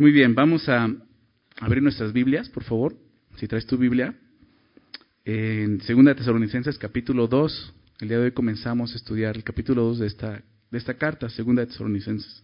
[0.00, 0.88] Muy bien, vamos a
[1.60, 2.96] abrir nuestras Biblias, por favor.
[3.36, 4.14] Si traes tu Biblia.
[5.26, 7.74] En 2 Tesalonicenses capítulo 2.
[8.00, 11.26] El día de hoy comenzamos a estudiar el capítulo 2 de esta, de esta carta,
[11.26, 12.42] 2 Tesalonicenses.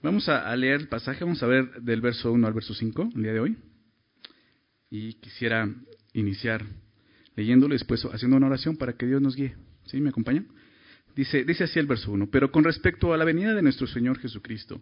[0.00, 3.22] Vamos a, leer el pasaje, vamos a ver del verso 1 al verso 5 el
[3.24, 3.56] día de hoy.
[4.90, 5.68] Y quisiera
[6.12, 6.64] iniciar
[7.34, 9.56] leyéndolo y después haciendo una oración para que Dios nos guíe.
[9.86, 10.00] ¿Sí?
[10.00, 10.46] ¿Me acompañan?
[11.16, 12.30] Dice, dice así el verso 1.
[12.30, 14.80] Pero con respecto a la venida de nuestro Señor Jesucristo,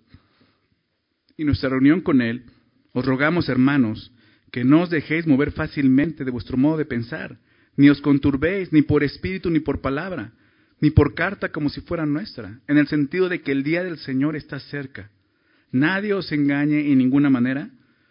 [1.36, 2.44] y nuestra reunión con Él,
[2.92, 4.12] os rogamos, hermanos,
[4.50, 7.38] que no os dejéis mover fácilmente de vuestro modo de pensar,
[7.76, 10.32] ni os conturbéis, ni por espíritu, ni por palabra,
[10.80, 13.98] ni por carta como si fuera nuestra, en el sentido de que el día del
[13.98, 15.10] Señor está cerca.
[15.70, 17.70] Nadie os engañe en ninguna manera,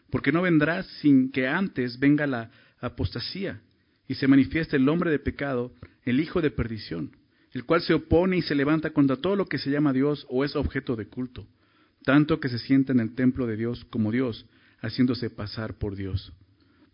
[0.10, 3.62] porque no vendrá sin que antes venga la apostasía
[4.08, 7.16] y se manifieste el hombre de pecado, el hijo de perdición,
[7.54, 10.44] el cual se opone y se levanta contra todo lo que se llama Dios o
[10.44, 11.46] es objeto de culto
[12.04, 14.46] tanto que se sienta en el templo de Dios como Dios,
[14.82, 16.34] haciéndose pasar por Dios.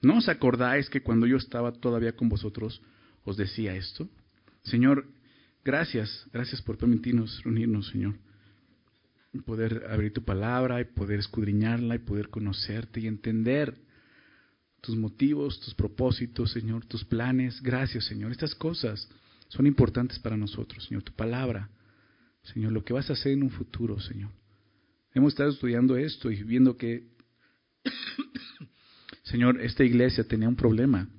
[0.02, 2.82] ¿No os acordáis que cuando yo estaba todavía con vosotros
[3.24, 4.08] os decía esto?
[4.64, 5.08] Señor,
[5.64, 8.16] gracias, gracias por permitirnos reunirnos, Señor.
[9.34, 13.78] Y poder abrir tu palabra y poder escudriñarla y poder conocerte y entender
[14.82, 17.62] tus motivos, tus propósitos, Señor, tus planes.
[17.62, 18.32] Gracias, Señor.
[18.32, 19.10] Estas cosas
[19.48, 21.04] son importantes para nosotros, Señor.
[21.04, 21.70] Tu palabra,
[22.44, 24.32] Señor, lo que vas a hacer en un futuro, Señor.
[25.14, 27.08] Hemos estado estudiando esto y viendo que,
[29.24, 31.10] Señor, esta iglesia tenía un problema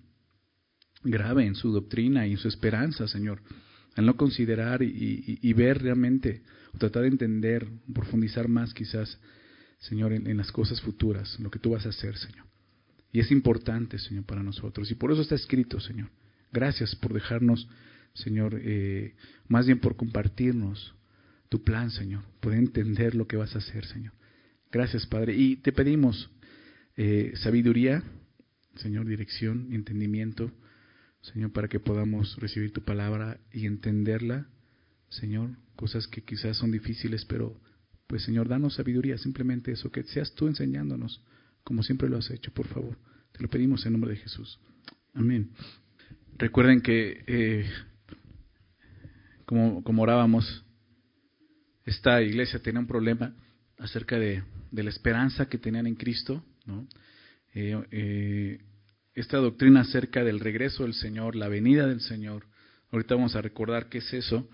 [1.03, 3.43] grave en su doctrina y en su esperanza, Señor,
[3.97, 6.43] al no considerar y, ver realmente,
[6.75, 9.19] o tratar de entender, profundizar más quizás,
[9.79, 12.47] Señor, en, las cosas futuras, lo que tú vas a hacer, Señor.
[13.13, 14.91] Y es importante, Señor, para nosotros.
[14.91, 16.11] Y por eso está escrito, Señor.
[16.53, 17.69] Gracias por dejarnos,
[18.15, 19.15] Señor, eh,
[19.49, 20.95] más bien por compartirnos
[21.49, 24.13] tu plan, Señor, poder entender lo que vas a hacer, Señor.
[24.71, 25.35] Gracias, Padre.
[25.35, 26.31] Y te pedimos
[26.97, 28.03] eh, sabiduría,
[28.77, 30.53] Señor, dirección, entendimiento,
[31.23, 34.47] Señor, para que podamos recibir tu palabra y entenderla,
[35.09, 37.59] Señor, cosas que quizás son difíciles, pero
[38.07, 41.23] pues Señor, danos sabiduría, simplemente eso, que seas tú enseñándonos,
[41.65, 42.97] como siempre lo has hecho, por favor.
[43.33, 44.59] Te lo pedimos en nombre de Jesús.
[45.15, 45.51] Amén.
[46.39, 47.71] Recuerden que, eh,
[49.45, 50.65] como, como orábamos,
[51.89, 53.35] esta iglesia tenía un problema
[53.79, 56.87] acerca de, la esperanza que tenían en Cristo, ¿no?
[57.55, 58.59] Eh, eh,
[59.15, 62.45] esta doctrina acerca del regreso del Señor, la venida del Señor,
[62.93, 64.49] ahorita vamos a recordar qué es eso,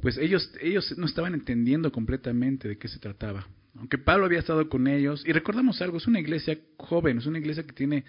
[0.00, 3.46] pues ellos, ellos no estaban entendiendo completamente de qué se trataba.
[3.76, 7.38] Aunque Pablo había estado con ellos, y recordamos algo, es una iglesia joven, es una
[7.38, 8.04] iglesia que tiene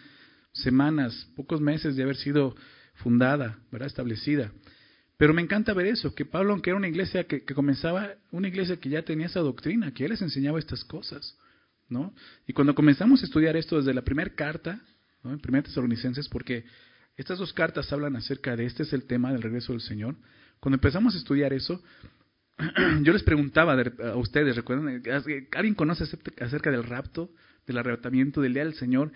[0.53, 2.55] semanas, pocos meses de haber sido
[2.95, 3.87] fundada, ¿verdad?
[3.87, 4.51] establecida.
[5.23, 8.75] Pero me encanta ver eso, que Pablo, aunque era una iglesia que, comenzaba, una iglesia
[8.75, 11.37] que ya tenía esa doctrina, que él les enseñaba estas cosas,
[11.87, 12.13] ¿no?
[12.45, 14.81] Y cuando comenzamos a estudiar esto desde la primera carta,
[15.23, 15.31] ¿no?
[15.31, 16.65] en Primera Tesalonicenses, porque
[17.15, 20.17] estas dos cartas hablan acerca de este es el tema del regreso del Señor.
[20.59, 21.81] Cuando empezamos a estudiar eso,
[23.03, 25.01] yo les preguntaba a ustedes, ¿recuerdan?
[25.53, 26.03] ¿Alguien conoce
[26.41, 27.29] acerca del rapto,
[27.65, 29.13] del arrebatamiento, del día del Señor?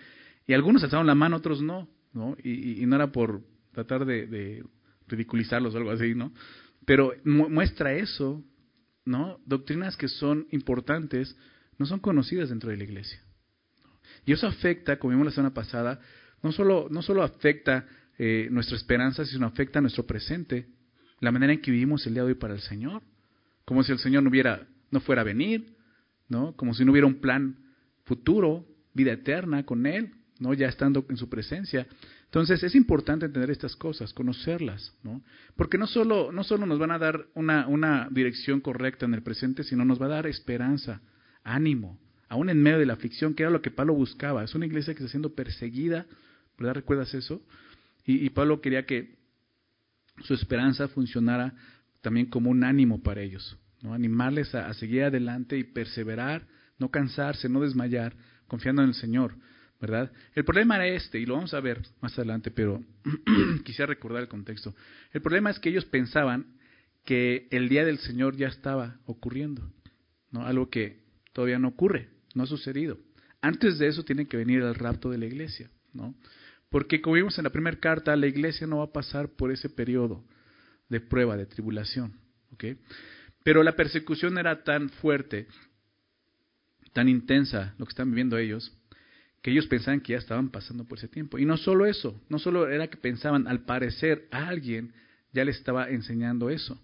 [0.48, 2.38] Y algunos alzaron la mano, otros no, ¿no?
[2.42, 3.42] Y, no era por
[3.74, 4.64] tratar de
[5.08, 6.34] ridiculizarlos o algo así, ¿no?
[6.86, 8.44] Pero muestra eso,
[9.06, 9.40] ¿no?
[9.46, 11.36] Doctrinas que son importantes
[11.78, 13.22] no son conocidas dentro de la iglesia.
[14.26, 16.00] Y eso afecta, como vimos la semana pasada,
[16.44, 17.86] no solo, no solo afecta
[18.18, 20.68] eh, nuestra esperanza, sino afecta nuestro presente,
[21.20, 23.02] la manera en que vivimos el día de hoy para el Señor.
[23.66, 25.76] Como si el Señor no, hubiera, no fuera a venir,
[26.30, 26.56] ¿no?
[26.56, 27.58] Como si no hubiera un plan
[28.06, 30.54] futuro, vida eterna con Él, ¿no?
[30.54, 31.88] Ya estando en su presencia.
[32.28, 35.24] Entonces es importante entender estas cosas, conocerlas, ¿no?
[35.56, 39.24] Porque no solo, no solo nos van a dar una, una dirección correcta en el
[39.24, 41.02] presente, sino nos va a dar esperanza,
[41.44, 44.44] ánimo, aún en medio de la aflicción, que era lo que Pablo buscaba.
[44.44, 46.06] Es una iglesia que está siendo perseguida,
[46.58, 46.76] ¿verdad?
[46.76, 47.42] ¿Recuerdas eso?
[48.06, 49.18] Y, Pablo quería que
[50.24, 51.54] su esperanza funcionara
[52.02, 53.94] también como un ánimo para ellos, ¿no?
[53.94, 58.16] Animarles a seguir adelante y perseverar, no cansarse, no desmayar,
[58.48, 59.36] confiando en el Señor.
[59.80, 60.12] ¿Verdad?
[60.34, 62.84] El problema era este, y lo vamos a ver más adelante, pero
[63.64, 64.76] quisiera recordar el contexto.
[65.12, 66.58] El problema es que ellos pensaban
[67.06, 69.72] que el día del Señor ya estaba ocurriendo,
[70.32, 70.46] ¿no?
[70.46, 71.00] Algo que
[71.34, 72.98] todavía no ocurre, no ha sucedido.
[73.42, 76.16] Antes de eso tiene que venir el rapto de la iglesia, ¿no?
[76.70, 79.70] Porque como vimos en la primera carta, la iglesia no va a pasar por ese
[79.70, 80.26] periodo
[80.90, 82.14] de prueba, de tribulación,
[82.52, 82.66] ¿ok?
[83.44, 85.48] Pero la persecución era tan fuerte,
[86.92, 88.76] tan intensa, lo que están viviendo ellos,
[89.48, 91.38] que ellos pensaban que ya estaban pasando por ese tiempo.
[91.38, 94.92] Y no solo eso, no solo era que pensaban, al parecer alguien
[95.32, 96.78] ya les estaba enseñando eso,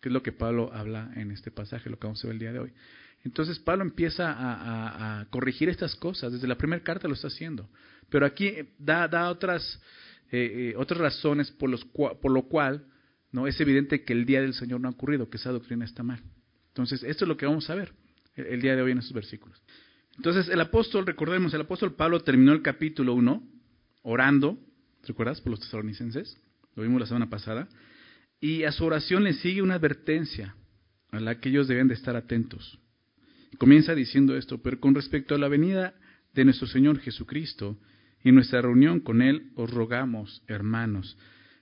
[0.00, 2.40] que es lo que Pablo habla en este pasaje, lo que vamos a ver el
[2.40, 2.72] día de hoy.
[3.22, 7.70] Entonces Pablo empieza a, corregir estas cosas, desde la primera carta lo está haciendo,
[8.10, 9.80] pero aquí da, da otras,
[10.32, 12.84] eh, eh, otras razones por, los, por lo cual
[13.30, 16.02] no es evidente que el día del Señor no ha ocurrido, que esa doctrina está
[16.02, 16.20] mal.
[16.66, 17.92] Entonces, esto es lo que vamos a ver
[18.34, 19.62] el, día de hoy en estos versículos.
[20.16, 23.42] Entonces, el apóstol, recordemos, el apóstol Pablo terminó el capítulo 1
[24.02, 24.58] orando,
[25.00, 25.40] ¿te recuerdas?
[25.40, 26.38] Por los tesalonicenses,
[26.74, 27.68] lo vimos la semana pasada,
[28.40, 30.54] y a su oración le sigue una advertencia
[31.10, 32.78] a la que ellos deben de estar atentos.
[33.58, 35.94] Comienza diciendo esto, pero con respecto a la venida
[36.32, 37.78] de nuestro Señor Jesucristo
[38.24, 41.18] y nuestra reunión con Él, os rogamos, hermanos.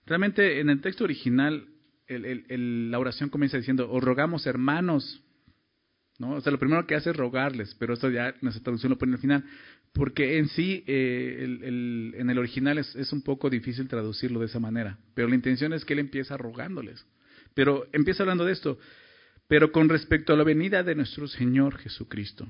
[0.07, 1.69] Realmente en el texto original
[2.09, 5.23] la oración comienza diciendo, os rogamos, hermanos.
[6.21, 6.33] ¿No?
[6.35, 9.15] O sea, lo primero que hace es rogarles, pero esto ya nuestra traducción lo pone
[9.15, 9.43] al final,
[9.95, 14.99] porque en sí eh, en el original es, un poco difícil traducirlo de esa manera,
[15.15, 17.07] pero la intención es que él empieza rogándoles.
[17.55, 18.79] Pero empieza hablando de esto,
[19.49, 22.47] pero con respecto a la venida de nuestro Señor Jesucristo.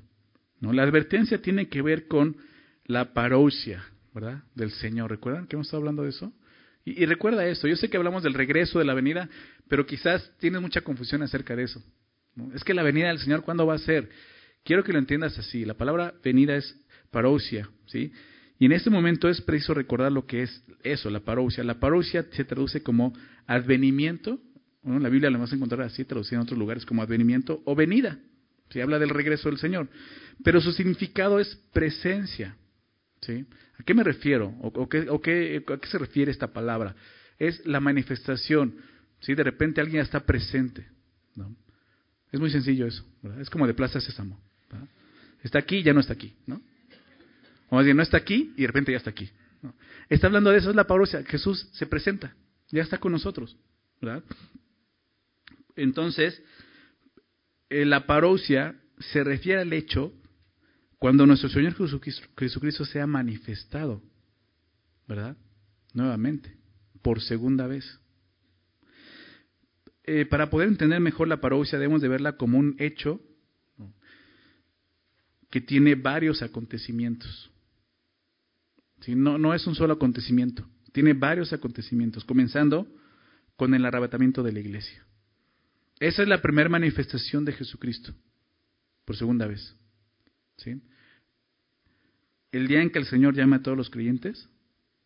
[0.58, 0.73] ¿no?
[0.73, 2.38] La advertencia tiene que ver con
[2.87, 4.43] la parousia, ¿verdad?
[4.56, 5.12] Del Señor.
[5.12, 6.32] ¿Recuerdan que hemos estado hablando de eso?
[6.84, 9.28] Y, recuerda esto, yo sé que hablamos del regreso de la venida,
[9.69, 11.81] pero quizás tienes mucha confusión acerca de eso.
[12.55, 14.09] Es que la venida del Señor, ¿cuándo va a ser?
[14.65, 15.65] Quiero que lo entiendas así.
[15.65, 16.79] La palabra venida es
[17.11, 18.12] parousia, ¿sí?
[18.59, 21.65] Y en este momento es preciso recordar lo que es eso, la parousia.
[21.65, 23.15] La parousia se traduce como
[23.47, 24.38] advenimiento
[24.82, 28.19] la Biblia la vamos a encontrar así traducida en otros lugares como advenimiento o venida.
[28.71, 29.88] Se habla del regreso del Señor.
[30.43, 32.56] Pero su significado es presencia.
[33.21, 33.44] ¿sí?
[33.79, 34.55] ¿A qué me refiero?
[34.61, 34.88] ¿O, a
[35.23, 36.94] qué se refiere esta palabra?
[37.38, 38.76] Es la manifestación.
[39.21, 39.35] ¿sí?
[39.35, 40.87] De repente alguien está presente.
[41.35, 41.55] ¿no?
[42.32, 43.05] Es muy sencillo eso.
[43.41, 44.41] Es como de Plaza Sésamo.
[45.43, 46.35] Está aquí y ya no está aquí.
[46.47, 46.61] ¿no?
[47.71, 49.31] O más bien, no está aquí y de repente ya está aquí.
[50.09, 51.23] Está hablando de eso, es la parosia.
[51.25, 52.35] Jesús se presenta,
[52.71, 53.56] ya está con nosotros.
[54.00, 54.25] ¿verdad?
[55.77, 56.43] Entonces,
[57.69, 60.12] eh, la parousia se refiere al hecho
[60.99, 61.75] cuando nuestro Señor
[62.37, 64.03] Jesucristo, se ha manifestado,
[65.09, 65.35] ¿verdad?
[65.94, 66.59] Nuevamente,
[67.00, 67.99] por segunda vez.
[70.05, 73.20] Eh, para poder entender mejor la parousia debemos de verla como un hecho
[75.50, 77.50] que tiene varios acontecimientos.
[79.08, 82.87] No, no es un solo acontecimiento, tiene varios acontecimientos, comenzando
[83.56, 85.05] con el arrebatamiento de la iglesia.
[85.99, 88.14] Esa es la primera manifestación de Jesucristo,
[89.05, 89.76] por segunda vez.
[90.56, 90.81] ¿Sí?
[92.52, 94.49] El día en que el Señor llame a todos los creyentes,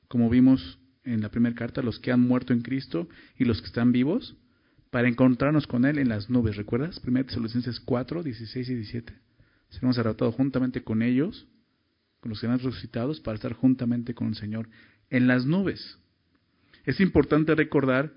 [0.09, 3.67] como vimos en la primera carta, los que han muerto en Cristo y los que
[3.67, 4.37] están vivos,
[4.95, 6.55] para encontrarnos con Él en las nubes.
[6.55, 7.01] ¿Recuerdas?
[7.05, 9.13] 1 Tesalonicenses 4, 16 y 17.
[9.71, 11.49] Seremos arrebatados juntamente con ellos,
[12.21, 14.69] con los que han resucitados, para estar juntamente con el Señor
[15.11, 15.99] en las nubes.
[16.85, 18.13] Es importante recordar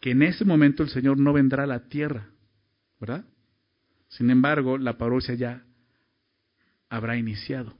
[0.00, 2.30] que en ese momento el Señor no vendrá a la tierra,
[2.98, 3.26] ¿verdad?
[4.08, 5.66] Sin embargo, la parousia ya
[6.88, 7.74] habrá iniciado.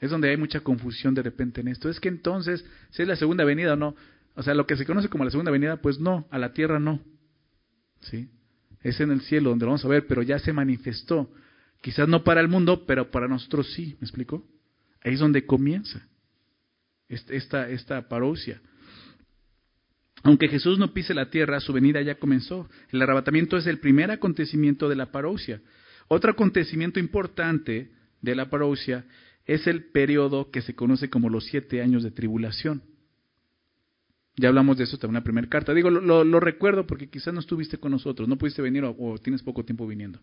[0.00, 1.88] Es donde hay mucha confusión de repente en esto.
[1.88, 3.96] Es que entonces, si es la segunda venida o no,
[4.34, 6.78] o sea, lo que se conoce como la segunda venida, pues no, a la tierra
[6.78, 7.00] no.
[8.00, 8.28] ¿Sí?
[8.82, 11.30] Es en el cielo donde lo vamos a ver, pero ya se manifestó.
[11.80, 14.44] Quizás no para el mundo, pero para nosotros sí, ¿me explico?
[15.02, 16.06] Ahí es donde comienza
[17.08, 18.60] esta, esta parousia.
[20.24, 22.68] Aunque Jesús no pise la tierra, su venida ya comenzó.
[22.90, 25.60] El arrebatamiento es el primer acontecimiento de la parousia.
[26.08, 29.04] Otro acontecimiento importante de la parousia
[29.46, 32.82] es el periodo que se conoce como los siete años de tribulación.
[34.38, 35.74] Ya hablamos de eso en la primera carta.
[35.74, 39.64] Digo, lo, recuerdo porque quizás no estuviste con nosotros, no pudiste venir o, tienes poco
[39.64, 40.20] tiempo viniendo.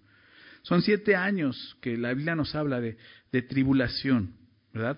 [0.62, 2.98] Son siete años que la Biblia nos habla de,
[3.32, 4.34] de tribulación,
[4.74, 4.98] ¿verdad?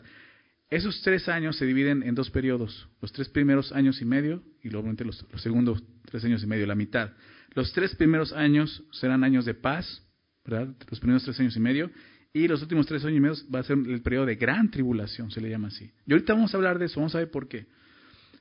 [0.70, 4.70] Esos tres años se dividen en dos periodos, los tres primeros años y medio y
[4.70, 7.12] luego los, los segundos tres años y medio, la mitad.
[7.56, 10.04] Los tres primeros años serán años de paz,
[10.46, 10.76] ¿verdad?
[10.90, 11.90] Los primeros tres años y medio,
[12.34, 15.32] y los últimos tres años y medio va a ser el periodo de gran tribulación,
[15.32, 15.92] se le llama así.
[16.06, 17.66] Y ahorita vamos a hablar de eso, vamos a ver por qué.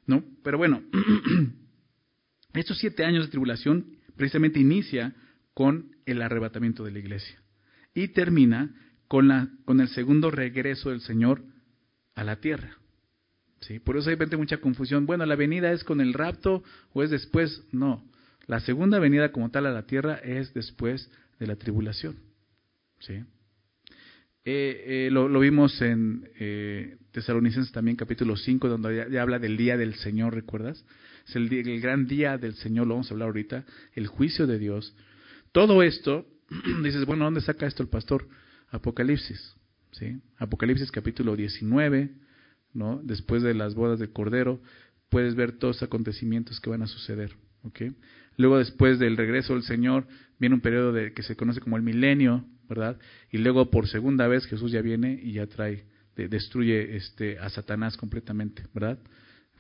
[0.07, 0.25] ¿No?
[0.43, 0.83] Pero bueno,
[2.55, 5.15] estos siete años de tribulación precisamente inicia
[5.55, 7.41] con el arrebatamiento de la iglesia
[7.95, 8.75] y termina
[9.09, 11.43] con, la, con el segundo regreso del Señor
[12.15, 12.77] a la tierra.
[13.61, 13.79] ¿Sí?
[13.79, 15.07] Por eso hay mucha confusión.
[15.07, 17.65] Bueno, ¿la venida es con el rapto o es después?
[17.73, 18.05] No.
[18.47, 21.11] La segunda venida como tal a la tierra es después
[21.41, 22.17] de la tribulación.
[23.01, 23.25] ¿Sí?
[24.49, 29.77] Eh, eh, lo, vimos en eh, Tesalonicenses también, capítulo 5, donde ya, habla del día
[29.77, 30.85] del Señor, ¿recuerdas?
[31.27, 34.61] Es el, el, gran día del Señor, lo vamos a hablar ahorita, el juicio de
[34.61, 34.95] Dios.
[35.51, 36.29] Todo esto,
[36.85, 38.29] dices, bueno, ¿dónde saca esto el pastor?
[38.71, 39.57] Apocalipsis.
[39.91, 40.21] ¿sí?
[40.39, 42.13] Apocalipsis capítulo 19,
[42.73, 43.01] ¿no?
[43.03, 44.61] Después de las bodas del Cordero,
[45.09, 47.35] puedes ver todos los acontecimientos que van a suceder,
[47.65, 47.83] ¿ok?
[48.37, 50.07] Luego después del regreso del Señor
[50.39, 52.99] viene un periodo de, que se conoce como el milenio, ¿verdad?
[53.31, 55.85] Y luego por segunda vez Jesús ya viene y ya trae,
[56.17, 58.99] destruye este, a Satanás completamente, ¿verdad?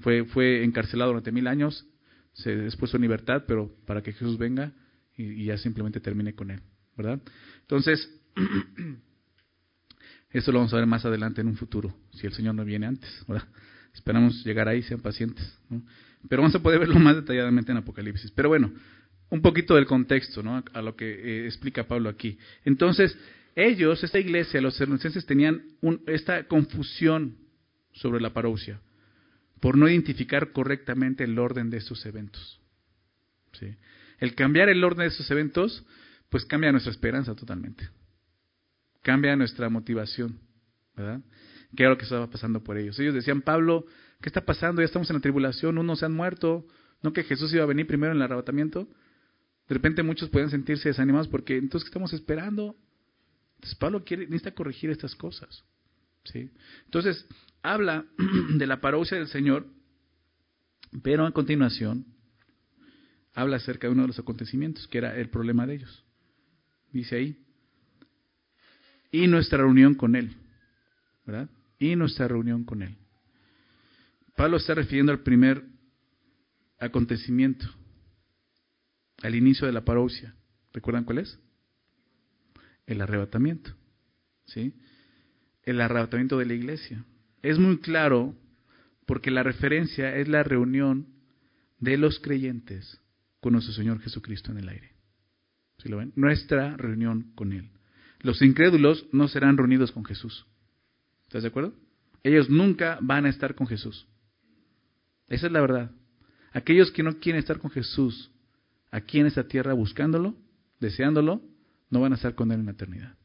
[0.00, 1.86] Fue, fue encarcelado durante mil años,
[2.32, 4.72] se después en libertad, pero para que Jesús venga
[5.16, 6.60] y, ya simplemente termine con él,
[6.96, 7.20] ¿verdad?
[7.62, 8.10] Entonces,
[10.36, 12.86] Eso lo vamos a ver más adelante en un futuro, si el Señor no viene
[12.86, 13.10] antes.
[13.26, 13.46] ¿verdad?
[13.94, 15.58] Esperamos llegar ahí, sean pacientes.
[16.28, 18.30] Pero vamos a poder verlo más detalladamente en Apocalipsis.
[18.32, 18.70] Pero bueno,
[19.30, 20.62] un poquito del contexto ¿no?
[20.72, 22.38] a lo que eh, explica Pablo aquí.
[22.64, 23.16] Entonces,
[23.54, 25.62] ellos, esta iglesia, los cernucenses, tenían
[26.06, 27.36] esta confusión
[27.92, 28.80] sobre la parousia
[29.60, 32.60] por no identificar correctamente el orden de estos eventos.
[33.52, 33.74] ¿Sí?
[34.18, 35.84] El cambiar el orden de estos eventos,
[36.28, 37.88] pues cambia nuestra esperanza totalmente
[39.06, 40.40] cambia nuestra motivación,
[40.96, 41.20] ¿verdad?
[41.76, 42.98] ¿Qué era lo que estaba pasando por ellos?
[42.98, 43.86] Ellos decían, Pablo,
[44.20, 44.82] ¿qué está pasando?
[44.82, 46.66] Ya estamos en la tribulación, unos se han muerto,
[47.04, 48.88] ¿no que Jesús iba a venir primero en el arrebatamiento?
[49.68, 52.76] De repente muchos pueden sentirse desanimados porque entonces ¿qué estamos esperando?
[53.56, 55.64] Entonces Pablo quiere, necesita corregir estas cosas.
[56.24, 56.50] ¿sí?
[56.84, 57.26] Entonces,
[57.62, 58.04] habla
[58.56, 59.66] de la parousia del Señor,
[61.02, 62.06] pero a continuación
[63.34, 66.04] habla acerca de uno de los acontecimientos, que era el problema de ellos.
[66.92, 67.46] Dice ahí,
[69.10, 70.34] y nuestra reunión con Él.
[71.24, 71.48] ¿Verdad?
[71.78, 72.96] Y nuestra reunión con Él.
[74.36, 75.64] Pablo está refiriendo al primer
[76.78, 77.66] acontecimiento,
[79.26, 80.36] al inicio de la parousia.
[80.72, 81.40] ¿Recuerdan cuál es?
[82.86, 83.74] El arrebatamiento.
[84.44, 84.72] ¿Sí?
[85.64, 87.04] El arrebatamiento de la iglesia.
[87.42, 88.36] Es muy claro
[89.04, 91.08] porque la referencia es la reunión
[91.80, 93.00] de los creyentes
[93.40, 94.92] con nuestro Señor Jesucristo en el aire.
[95.78, 96.12] ¿Sí lo ven?
[96.14, 97.70] Nuestra reunión con Él.
[98.20, 100.46] Los incrédulos no serán reunidos con Jesús.
[101.24, 101.74] ¿Estás de acuerdo?
[102.22, 104.06] Ellos nunca van a estar con Jesús.
[105.26, 105.90] Esa es la verdad.
[106.52, 108.30] Aquellos que no quieren estar con Jesús
[108.90, 110.36] aquí en esta tierra buscándolo,
[110.80, 111.42] deseándolo,
[111.90, 113.16] no van a estar con Él en la eternidad.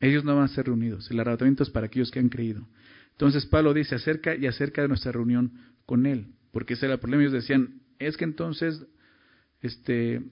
[0.00, 1.10] Ellos no van a ser reunidos.
[1.10, 2.66] El arrebatamiento es para aquellos que han creído.
[3.12, 5.52] Entonces Pablo dice acerca y acerca de nuestra reunión
[5.86, 7.22] con Él, porque ese era el problema.
[7.22, 8.84] Ellos decían, es que entonces
[9.62, 10.22] este,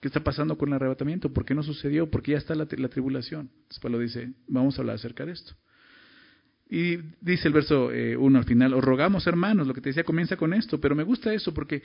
[0.00, 1.32] ¿Qué está pasando con el arrebatamiento?
[1.32, 2.10] ¿Por qué no sucedió?
[2.10, 3.50] ¿Por qué ya está la, tribulación?
[3.52, 5.52] Entonces Pablo dice, vamos a hablar acerca de esto.
[6.70, 10.04] Y dice el verso 1 eh, al final, os rogamos hermanos, lo que te decía
[10.04, 11.82] comienza con esto, pero me gusta eso porque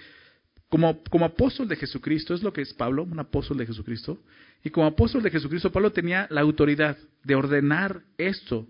[1.09, 4.19] como, apóstol de Jesucristo, es lo que es Pablo, un apóstol de Jesucristo,
[4.63, 8.67] y como apóstol de Jesucristo, Pablo tenía la autoridad de ordenar esto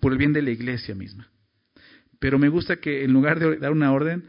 [0.00, 1.28] por el bien de la iglesia misma.
[2.18, 4.24] Pero me gusta que en lugar de dar una orden,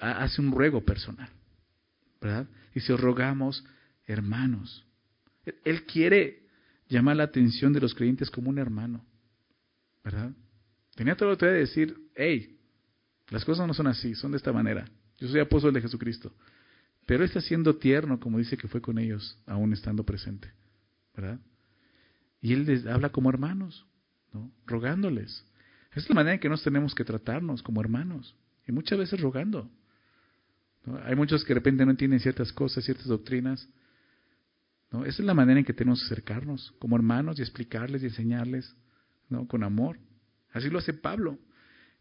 [0.00, 1.30] hace un ruego personal,
[2.20, 2.46] ¿verdad?
[2.74, 3.64] Y os rogamos
[4.06, 4.84] hermanos.
[5.64, 6.42] Él quiere
[6.88, 9.04] llamar la atención de los creyentes como un hermano,
[10.04, 10.32] ¿verdad?
[10.94, 12.58] Tenía toda la autoridad de decir, hey,
[13.30, 14.84] las cosas no son así, son de esta manera.
[15.22, 16.34] Yo soy apóstol de Jesucristo.
[17.06, 20.52] Pero está siendo tierno, como dice que fue con ellos, aún estando presente,
[21.14, 21.38] ¿verdad?
[22.40, 23.86] Y él les habla como hermanos,
[24.32, 24.52] ¿no?
[24.66, 25.44] Rogándoles.
[25.94, 28.34] Es la manera en que nos tenemos que tratarnos como hermanos.
[28.66, 29.70] Y muchas veces rogando.
[31.04, 33.68] Hay muchos que de repente no entienden ciertas cosas, ciertas doctrinas,
[34.90, 38.76] esa es la manera en que tenemos que acercarnos como hermanos y explicarles y enseñarles
[39.30, 39.46] ¿no?
[39.48, 39.98] con amor.
[40.52, 41.38] Así lo hace Pablo.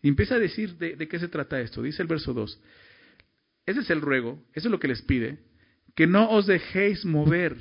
[0.01, 1.81] Y empieza a decir de, qué se trata esto.
[1.81, 2.59] Dice el verso 2.
[3.65, 5.39] Ese es el ruego, eso es lo que les pide,
[5.95, 7.57] que no os dejéis mover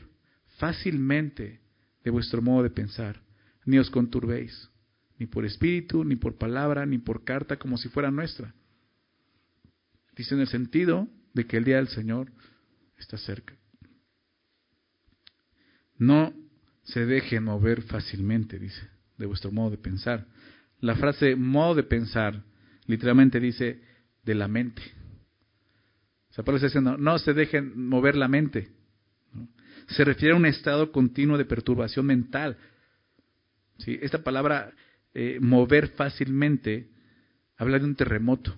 [0.58, 1.60] fácilmente
[2.04, 3.22] de vuestro modo de pensar,
[3.64, 4.70] ni os conturbéis,
[5.18, 8.54] ni por espíritu, ni por palabra, ni por carta, como si fuera nuestra.
[10.16, 12.32] Dice en el sentido de que el día del Señor
[12.98, 13.54] está cerca.
[15.96, 16.32] No
[16.82, 18.88] se dejen mover fácilmente, dice,
[19.18, 20.26] de vuestro modo de pensar.
[20.80, 22.42] La frase modo de pensar
[22.86, 23.82] literalmente dice
[24.24, 24.82] de la mente.
[26.30, 28.68] O sea, Pablo está diciendo, no se dejen mover la mente.
[29.88, 32.56] Se refiere a un estado continuo de perturbación mental.
[33.78, 33.98] ¿Sí?
[34.00, 34.72] Esta palabra
[35.12, 36.88] eh, mover fácilmente
[37.56, 38.56] habla de un terremoto,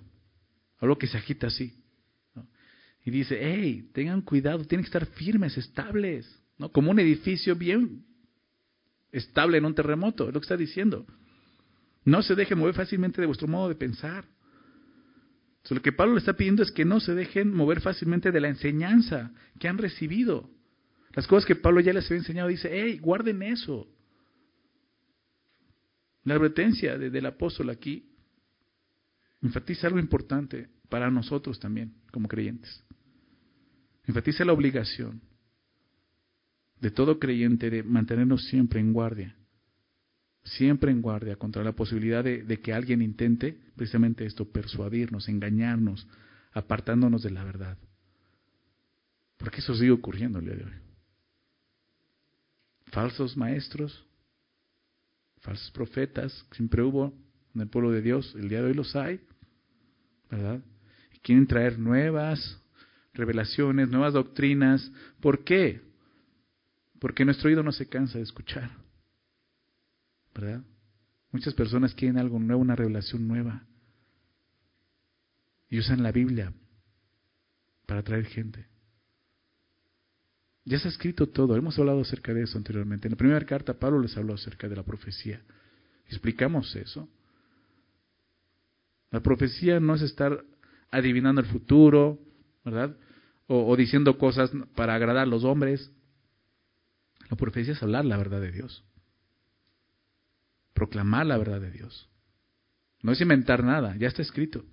[0.79, 1.73] algo que se agita así.
[3.05, 6.41] Y dice, hey, tengan cuidado, tienen que estar firmes, estables.
[6.57, 6.71] ¿no?
[6.71, 8.05] Como un edificio bien
[9.11, 11.05] estable en un terremoto, es lo que está diciendo.
[12.05, 14.25] No se dejen mover fácilmente de vuestro modo de pensar.
[15.69, 18.49] Lo que Pablo le está pidiendo es que no se dejen mover fácilmente de la
[18.49, 20.49] enseñanza que han recibido.
[21.13, 23.87] Las cosas que Pablo ya les había enseñado, dice, hey, guarden eso.
[26.25, 28.09] La advertencia del apóstol aquí
[29.41, 32.83] enfatiza algo importante para nosotros también, como creyentes.
[34.05, 35.21] Enfatiza la obligación
[36.79, 39.35] de todo creyente de mantenernos siempre en guardia,
[40.43, 46.07] siempre en guardia contra la posibilidad de, que alguien intente precisamente esto, persuadirnos, engañarnos,
[46.51, 47.77] apartándonos de la verdad.
[49.37, 50.73] Porque eso sigue ocurriendo el día de hoy.
[52.91, 54.05] falsos maestros,
[55.39, 57.13] falsos profetas, siempre hubo
[57.55, 59.19] en el pueblo de Dios, el día de hoy los hay,
[60.29, 60.61] ¿verdad?
[61.13, 62.59] Y quieren traer nuevas
[63.13, 64.91] revelaciones, nuevas doctrinas.
[65.19, 65.81] ¿Por qué?
[66.99, 68.71] Porque nuestro oído no se cansa de escuchar,
[70.33, 70.63] ¿verdad?
[71.31, 73.63] Muchas personas quieren algo nuevo, una revelación nueva.
[75.69, 76.53] Y usan la Biblia
[77.85, 78.67] para atraer gente.
[80.65, 83.07] Ya se ha escrito todo, hemos hablado acerca de eso anteriormente.
[83.07, 85.41] En la primera carta Pablo les habló acerca de la profecía.
[86.07, 87.09] Explicamos eso.
[89.11, 90.43] La profecía no es estar
[90.89, 92.19] adivinando el futuro,
[92.63, 92.95] ¿verdad?
[93.47, 95.91] O, o, diciendo cosas para agradar a los hombres.
[97.29, 98.83] La profecía es hablar la verdad de Dios.
[100.83, 102.09] Proclamar la verdad de Dios.
[103.01, 104.65] No es inventar nada, ya está escrito.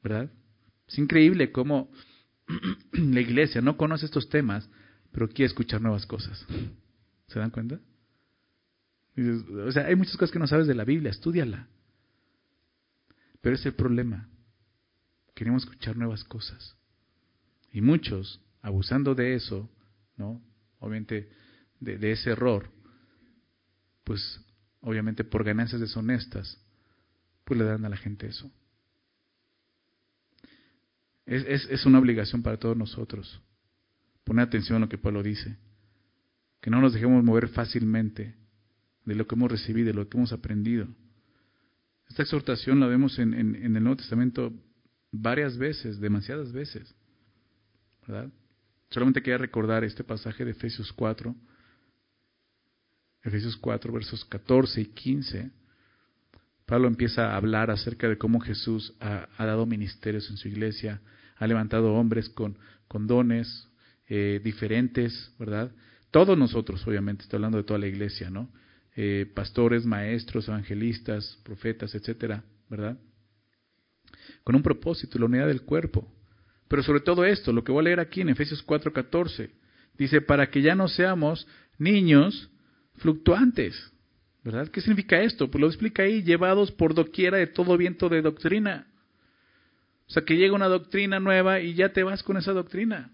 [0.00, 0.30] ¿Verdad?
[0.86, 1.90] Es increíble cómo
[2.92, 4.70] la iglesia no conoce estos temas,
[5.10, 6.46] pero quiere escuchar nuevas cosas.
[7.26, 7.80] ¿Se dan cuenta?
[9.66, 11.66] O sea, hay muchas cosas que no sabes de la Biblia, estudiala.
[13.40, 14.28] Pero es el problema.
[15.34, 16.76] Queremos escuchar nuevas cosas.
[17.72, 19.68] Y muchos, abusando de eso,
[20.16, 20.40] ¿no?
[20.78, 21.28] Obviamente
[21.80, 22.70] de, de ese error,
[24.04, 24.40] pues
[24.80, 26.58] obviamente por ganancias deshonestas,
[27.44, 28.50] pues le dan a la gente eso.
[31.26, 33.40] Es, es, es, una obligación para todos nosotros.
[34.24, 35.56] Poner atención a lo que Pablo dice.
[36.60, 38.34] Que no nos dejemos mover fácilmente
[39.04, 40.88] de lo que hemos recibido, de lo que hemos aprendido.
[42.08, 44.52] Esta exhortación la vemos en, en, el Nuevo Testamento
[45.12, 46.94] varias veces, demasiadas veces.
[48.06, 48.30] ¿Verdad?
[48.90, 51.34] Solamente quería recordar este pasaje de Efesios 4,
[53.22, 55.50] Efesios 4, versos 14 y 15.
[56.66, 61.00] Pablo empieza a hablar acerca de cómo Jesús ha, dado ministerios en su iglesia,
[61.36, 63.68] ha levantado hombres con, con dones
[64.08, 65.72] eh, diferentes, ¿verdad?
[66.10, 68.50] Todos nosotros, obviamente, estoy hablando de toda la iglesia, ¿no?
[68.96, 72.98] Eh, pastores, maestros, evangelistas, profetas, etcétera, ¿verdad?
[74.42, 76.12] Con un propósito, la unidad del cuerpo.
[76.68, 79.50] Pero sobre todo esto, lo que voy a leer aquí en Efesios 4:14,
[79.96, 81.46] dice, para que ya no seamos
[81.78, 82.50] niños
[83.00, 83.92] fluctuantes,
[84.44, 84.68] ¿verdad?
[84.68, 85.50] ¿Qué significa esto?
[85.50, 88.86] Pues lo explica ahí, llevados por doquiera de todo viento de doctrina.
[90.06, 93.12] O sea, que llega una doctrina nueva y ya te vas con esa doctrina.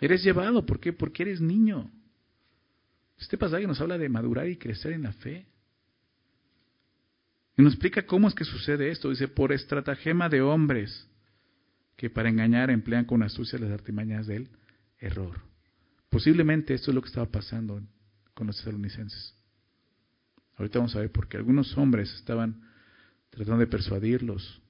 [0.00, 0.92] Eres llevado, ¿por qué?
[0.92, 1.90] Porque eres niño.
[3.18, 5.46] Este pasaje nos habla de madurar y crecer en la fe.
[7.56, 9.10] Y nos explica cómo es que sucede esto.
[9.10, 11.08] Dice, por estratagema de hombres
[11.96, 14.48] que para engañar emplean con astucia las artimañas del
[14.98, 15.40] error.
[16.10, 17.80] Posiblemente esto es lo que estaba pasando
[18.34, 19.34] con los tesalonicenses.
[20.56, 22.62] Ahorita vamos a ver porque algunos hombres estaban
[23.30, 24.62] tratando de persuadirlos.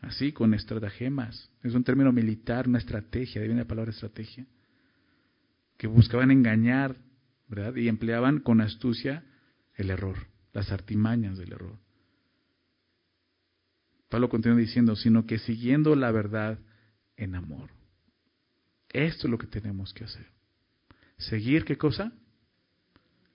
[0.00, 1.50] Así, con estratagemas.
[1.62, 4.46] Es un término militar, una estrategia, viene la palabra estrategia.
[5.76, 6.96] Que buscaban engañar,
[7.48, 7.76] ¿verdad?
[7.76, 9.24] Y empleaban con astucia
[9.76, 10.16] el error,
[10.52, 11.78] las artimañas del error.
[14.08, 16.58] Pablo continúa diciendo, sino que siguiendo la verdad
[17.16, 17.70] en amor.
[18.88, 20.26] Esto es lo que tenemos que hacer.
[21.16, 22.12] Seguir qué cosa?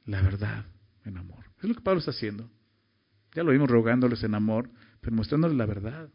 [0.05, 0.65] La verdad
[1.03, 1.45] en amor.
[1.57, 2.49] Es lo que Pablo está haciendo.
[3.33, 4.69] Ya lo vimos rogándoles en amor,
[5.01, 6.09] pero mostrándoles la verdad.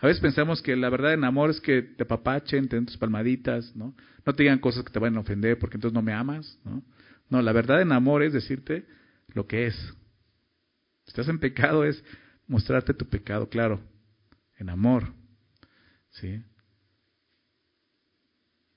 [0.00, 2.96] A veces pensamos que la verdad en amor es que te apapachen, te den tus
[2.96, 3.94] palmaditas, ¿no?
[4.24, 6.82] No te digan cosas que te van a ofender porque entonces no me amas, ¿no?
[7.28, 8.86] No, la verdad en amor es decirte
[9.28, 9.74] lo que es.
[11.04, 12.02] Si estás en pecado es
[12.46, 13.80] mostrarte tu pecado, claro,
[14.58, 15.12] en amor,
[16.10, 16.42] ¿sí?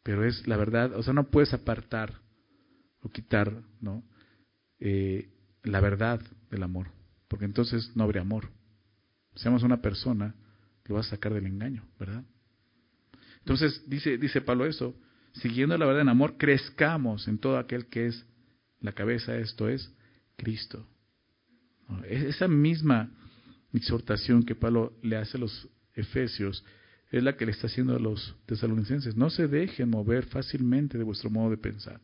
[0.03, 2.24] Pero es la verdad, o sea, no puedes apartar
[3.05, 4.03] o quitar, ¿no?
[4.79, 5.29] Eh,
[5.63, 6.87] la verdad del amor,
[7.27, 8.49] porque entonces no habría amor.
[9.35, 10.33] Si Seamos una persona,
[10.85, 12.23] lo vas a sacar del engaño, ¿verdad?
[13.39, 14.95] Entonces dice, dice Pablo eso,
[15.33, 18.25] siguiendo la verdad en amor, crezcamos en todo aquel que es
[18.81, 19.93] la cabeza, esto es
[20.35, 20.87] Cristo.
[22.07, 23.11] Esa misma
[23.71, 26.65] exhortación que Pablo le hace a los efesios
[27.11, 29.15] es la que le está haciendo a los tesalonicenses.
[29.15, 32.01] No se dejen mover fácilmente de vuestro modo de pensar.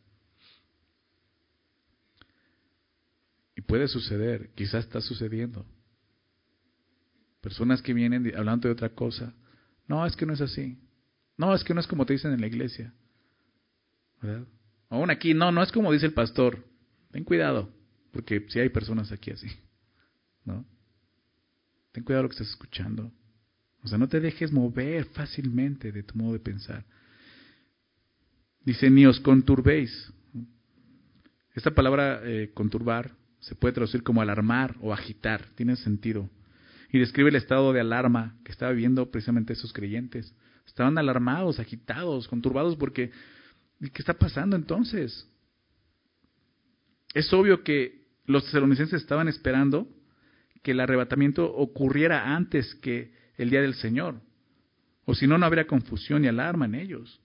[3.66, 5.66] Puede suceder, quizás está sucediendo.
[7.40, 9.34] Personas que vienen hablando de otra cosa.
[9.88, 10.78] No, es que no es así.
[11.36, 12.94] No, es que no es como te dicen en la iglesia.
[14.20, 14.46] ¿Verdad?
[14.88, 16.64] Aún aquí, no, no es como dice el pastor.
[17.10, 17.72] Ten cuidado,
[18.12, 19.48] porque si hay personas aquí así.
[20.44, 20.64] ¿No?
[21.92, 23.12] Ten cuidado lo que estás escuchando.
[23.82, 26.84] O sea, no te dejes mover fácilmente de tu modo de pensar.
[28.64, 30.12] Dice, ni os conturbéis.
[31.54, 36.28] Esta palabra eh, conturbar se puede traducir como alarmar o agitar, tiene sentido.
[36.90, 40.34] Y describe el estado de alarma que estaba viviendo precisamente esos creyentes.
[40.66, 43.12] Estaban alarmados, agitados, conturbados porque
[43.82, 45.28] ¿Y qué está pasando entonces?
[47.14, 49.88] Es obvio que los tesalonicenses estaban esperando
[50.62, 54.20] que el arrebatamiento ocurriera antes que el día del Señor.
[55.04, 57.20] O si no, no habría confusión y alarma en ellos.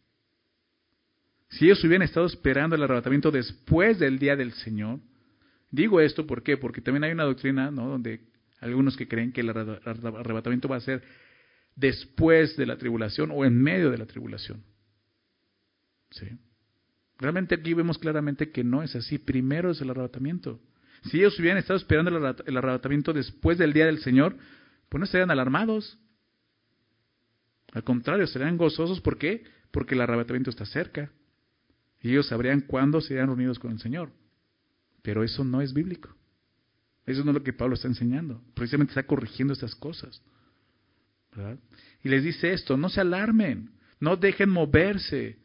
[1.49, 4.99] Si ellos hubieran estado esperando el arrebatamiento después del día del Señor,
[5.71, 6.58] digo esto ¿por qué?
[6.58, 8.21] porque también hay una doctrina donde
[8.60, 11.03] algunos que creen que el arrebatamiento va a ser
[11.75, 14.63] después de la tribulación o en medio de la tribulación.
[16.10, 16.27] ¿Sí?
[17.19, 19.17] Realmente aquí vemos claramente que no es así.
[19.17, 20.60] Primero es el arrebatamiento.
[21.06, 24.36] Si ellos hubieran estado esperando el arrebatamiento después del día del Señor,
[24.89, 25.99] pues no estarían alarmados.
[27.73, 29.01] Al contrario, serían gozosos.
[29.01, 29.43] ¿Por qué?
[29.71, 31.12] Porque el arrebatamiento está cerca.
[32.01, 34.12] Y ellos sabrían cuándo serían reunidos con el Señor.
[35.08, 36.13] Pero eso no es bíblico.
[37.06, 38.43] Eso no es lo que Pablo está enseñando.
[38.54, 40.22] Precisamente está corrigiendo estas cosas.
[42.04, 45.38] Y les dice esto, no se alarmen, no dejen moverse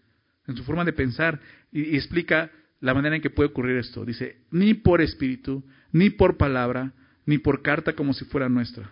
[0.48, 1.40] en su forma de pensar.
[1.70, 4.04] Y, explica la manera en que puede ocurrir esto.
[4.04, 6.92] Dice, ni por espíritu, ni por palabra,
[7.24, 8.90] ni por carta como si fuera nuestra.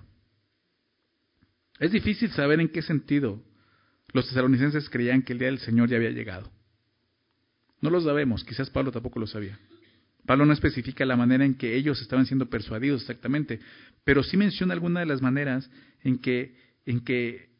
[1.80, 3.42] Es difícil saber en qué sentido
[4.12, 6.48] los tesalonicenses creían que el día del Señor ya había llegado.
[7.80, 9.58] No lo sabemos, quizás Pablo tampoco lo sabía.
[10.26, 13.60] Pablo no especifica la manera en que ellos estaban siendo persuadidos exactamente,
[14.04, 15.70] pero sí menciona alguna de las maneras
[16.02, 16.56] en que,
[16.86, 17.50] en que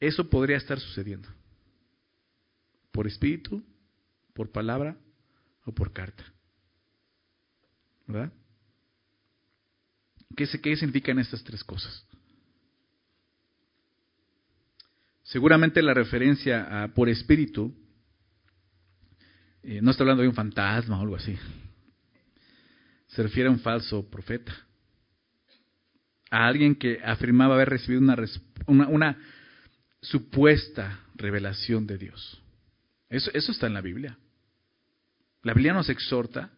[0.00, 1.28] eso podría estar sucediendo.
[2.92, 3.62] Por espíritu,
[4.34, 4.96] por palabra
[5.64, 6.24] o por carta.
[8.06, 8.32] ¿Verdad?
[10.36, 12.06] ¿Qué, qué significan estas tres cosas?
[15.24, 17.74] Seguramente la referencia a por espíritu
[19.68, 21.36] eh, no está hablando de un fantasma o algo así.
[23.08, 24.56] Se refiere a un falso profeta.
[26.30, 28.00] A alguien que afirmaba haber recibido
[28.66, 29.18] una,
[30.00, 32.40] supuesta revelación de Dios.
[33.10, 34.16] Eso, eso está en la Biblia.
[35.42, 36.50] La Biblia nos exhorta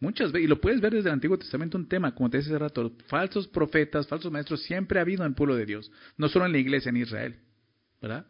[0.00, 2.56] muchas veces, y lo puedes ver desde el Antiguo Testamento, un tema, como te decía
[2.56, 6.28] hace rato, falsos profetas, falsos maestros, siempre ha habido en el pueblo de Dios, no
[6.28, 7.36] solo en la iglesia en Israel,
[8.02, 8.26] ¿verdad?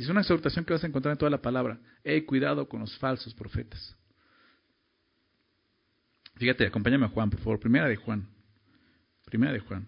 [0.00, 1.78] Es una exhortación que vas a encontrar en toda la palabra.
[2.02, 3.94] Hey, cuidado con los falsos profetas.
[6.36, 7.60] Fíjate, acompáñame a Juan, por favor.
[7.60, 8.26] Primera de Juan.
[9.26, 9.86] Primera de Juan.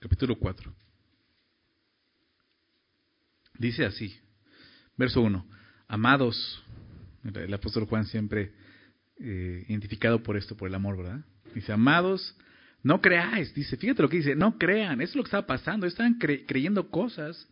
[0.00, 0.74] Capítulo 4.
[3.54, 4.18] Dice así,
[4.96, 5.46] verso 1.
[5.86, 6.64] Amados,
[7.22, 8.54] el apóstol Juan siempre
[9.20, 11.24] eh, identificado por esto, por el amor, ¿verdad?
[11.54, 12.36] Dice, amados,
[12.82, 15.86] no creáis, dice, fíjate lo que dice, no crean, eso es lo que estaba pasando,
[15.86, 17.48] estaban creyendo cosas,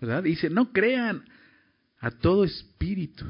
[0.00, 0.22] ¿verdad?
[0.22, 1.24] Dice, no crean
[1.98, 3.24] a todo espíritu,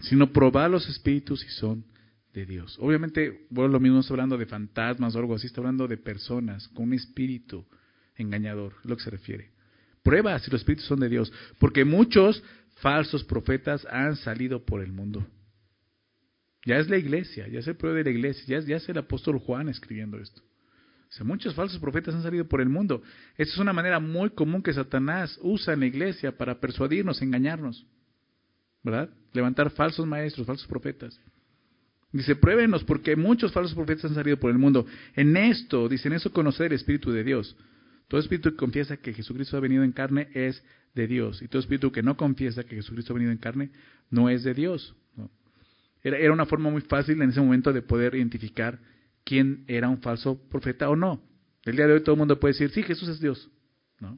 [0.00, 1.84] sino probar los espíritus si son
[2.32, 2.76] de Dios.
[2.80, 6.68] Obviamente, bueno, lo mismo está hablando de fantasmas o algo así, está hablando de personas
[6.68, 7.66] con un espíritu
[8.16, 9.50] engañador, es lo que se refiere.
[10.02, 12.42] Prueba si los espíritus son de Dios, porque muchos
[12.76, 15.26] falsos profetas han salido por el mundo.
[16.66, 19.68] Ya es la iglesia, ya es el de la iglesia, ya es, el apóstol Juan
[19.68, 20.42] escribiendo esto.
[21.20, 23.02] O muchos falsos profetas han salido por el mundo.
[23.38, 27.86] Esta es una manera muy común que Satanás usa en la iglesia para persuadirnos, engañarnos.
[28.82, 29.10] ¿Verdad?
[29.32, 31.18] Levantar falsos maestros, falsos profetas.
[32.10, 34.86] Dice, pruébenos porque muchos falsos profetas han salido por el mundo.
[35.14, 37.56] En esto, dice, en eso conocer el Espíritu de Dios.
[38.08, 40.62] Todo espíritu que confiesa que Jesucristo ha venido en carne es
[40.94, 41.42] de Dios.
[41.42, 43.70] Y todo espíritu que no confiesa que Jesucristo ha venido en carne
[44.10, 44.94] no es de Dios.
[46.06, 48.78] Era, una forma muy fácil en ese momento de poder identificar
[49.24, 51.20] quién era un falso profeta o no.
[51.64, 53.50] El día de hoy todo el mundo puede decir, sí, Jesús es Dios.
[53.98, 54.16] ¿no?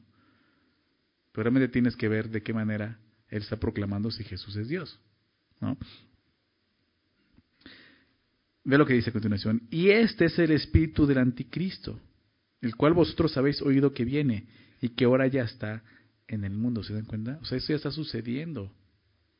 [1.31, 2.99] Pero realmente tienes que ver de qué manera
[3.29, 4.99] Él está proclamando si Jesús es Dios.
[5.59, 5.79] ¿no?
[8.63, 9.63] Ve lo que dice a continuación.
[9.71, 11.99] Y este es el espíritu del anticristo,
[12.61, 14.45] el cual vosotros habéis oído que viene
[14.79, 15.83] y que ahora ya está
[16.27, 16.83] en el mundo.
[16.83, 17.39] ¿Se dan cuenta?
[17.41, 18.71] O sea, esto ya está sucediendo.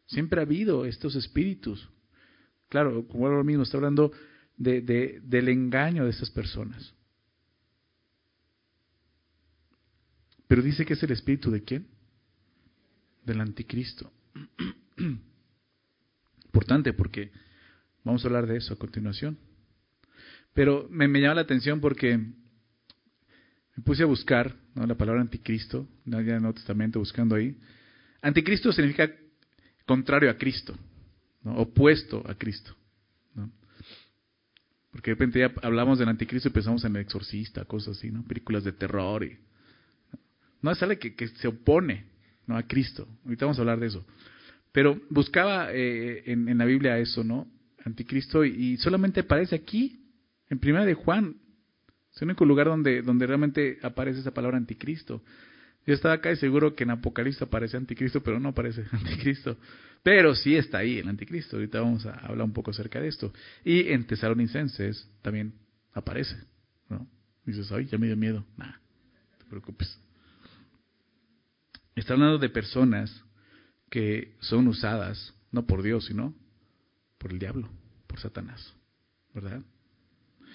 [0.08, 1.88] Siempre ha habido estos espíritus.
[2.70, 4.12] Claro, como ahora mismo, está hablando
[4.56, 6.94] de, de, del engaño de esas personas.
[10.48, 11.88] Pero dice que es el espíritu de quién?
[13.26, 14.12] Del anticristo.
[16.46, 17.32] Importante porque
[18.04, 19.38] vamos a hablar de eso a continuación.
[20.54, 26.46] Pero me, llama la atención porque me puse a buscar la palabra anticristo, ya en
[26.46, 27.58] el Testamento buscando ahí.
[28.22, 29.12] Anticristo significa
[29.86, 30.78] contrario a Cristo
[31.46, 32.76] opuesto a Cristo.
[34.92, 38.24] Porque de repente ya hablamos del anticristo y pensamos en el exorcista, cosas así, ¿no?
[38.24, 39.24] Películas de terror.
[39.24, 39.38] Y,
[40.62, 42.06] no, es alguien que, se opone
[42.48, 42.58] ¿no?
[42.58, 43.08] a Cristo.
[43.24, 44.06] Ahorita vamos a hablar de eso.
[44.72, 47.48] Pero buscaba eh, en, la Biblia eso, ¿no?
[47.86, 50.06] Anticristo y, solamente aparece aquí,
[50.50, 51.36] en Primera de Juan.
[52.14, 55.22] Es el único lugar donde, donde realmente aparece esa palabra anticristo.
[55.86, 59.58] Yo estaba acá y seguro que en Apocalipsis aparece anticristo, pero no aparece anticristo.
[60.04, 61.58] Pero sí está ahí el anticristo.
[61.58, 63.34] Ahorita vamos a hablar un poco acerca de esto.
[63.64, 65.54] Y en Tesalonicenses también
[65.94, 66.36] aparece.
[66.90, 67.08] ¿no?
[67.46, 68.46] dices, ay, ya me dio miedo.
[68.58, 70.00] Nah, no te preocupes.
[71.96, 73.24] Está hablando de personas
[73.90, 76.36] que son usadas no por Dios, sino
[77.18, 77.70] por el diablo,
[78.08, 78.74] por Satanás.
[79.34, 79.62] ¿Verdad?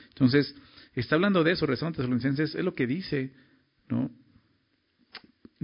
[0.08, 0.54] Entonces,
[0.94, 3.32] está hablando de eso, rezando Tesalonicenses, es lo que dice,
[3.88, 4.10] ¿no?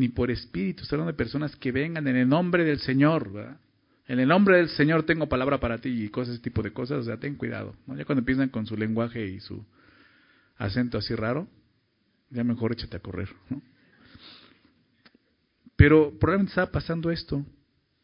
[0.01, 3.61] Ni por espíritu, está hablando de personas que vengan en el nombre del Señor, ¿verdad?
[4.09, 7.01] En el nombre del Señor tengo palabra para ti y cosas, ese tipo de cosas,
[7.01, 7.95] o sea, ten cuidado, ¿no?
[7.95, 9.63] Ya cuando empiezan con su lenguaje y su
[10.57, 11.47] acento así raro,
[12.31, 13.61] ya mejor échate a correr, ¿no?
[15.77, 17.45] Pero probablemente estaba pasando esto,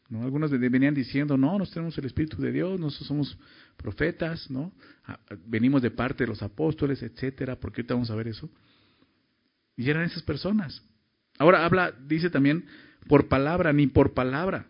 [0.07, 0.21] ¿no?
[0.21, 3.39] Algunos venían diciendo, no, nosotros tenemos el Espíritu de Dios, nosotros somos
[3.75, 4.71] profetas, ¿no?
[5.03, 8.47] Ah, venimos de parte de los apóstoles, etcétera, porque ahorita vamos a ver eso.
[9.75, 10.83] Y eran esas personas.
[11.37, 12.65] Ahora habla, dice también,
[13.07, 14.65] por palabra, ni por palabra.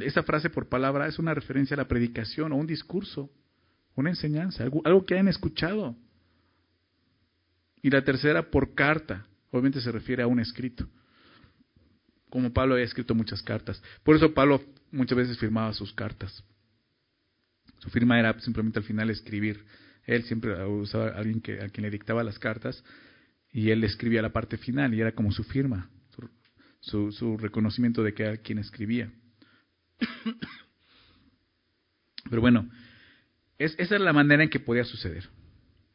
[0.00, 3.30] Esa frase por palabra es una referencia a la predicación o un discurso,
[3.94, 5.96] una enseñanza, algo, algo que hayan escuchado.
[7.82, 10.88] Y la tercera por carta, obviamente se refiere a un escrito
[12.36, 13.82] como Pablo había escrito muchas cartas.
[14.02, 16.44] Por eso Pablo muchas veces firmaba sus cartas.
[17.78, 19.64] Su firma era simplemente al final escribir.
[20.04, 22.84] Él siempre usaba a alguien que, a quien le dictaba las cartas
[23.56, 25.88] y él escribía la parte final y era como su firma,
[26.80, 29.10] su, reconocimiento de que era quien escribía.
[32.28, 32.68] Pero bueno,
[33.56, 35.26] es, esa es la manera en que podía suceder.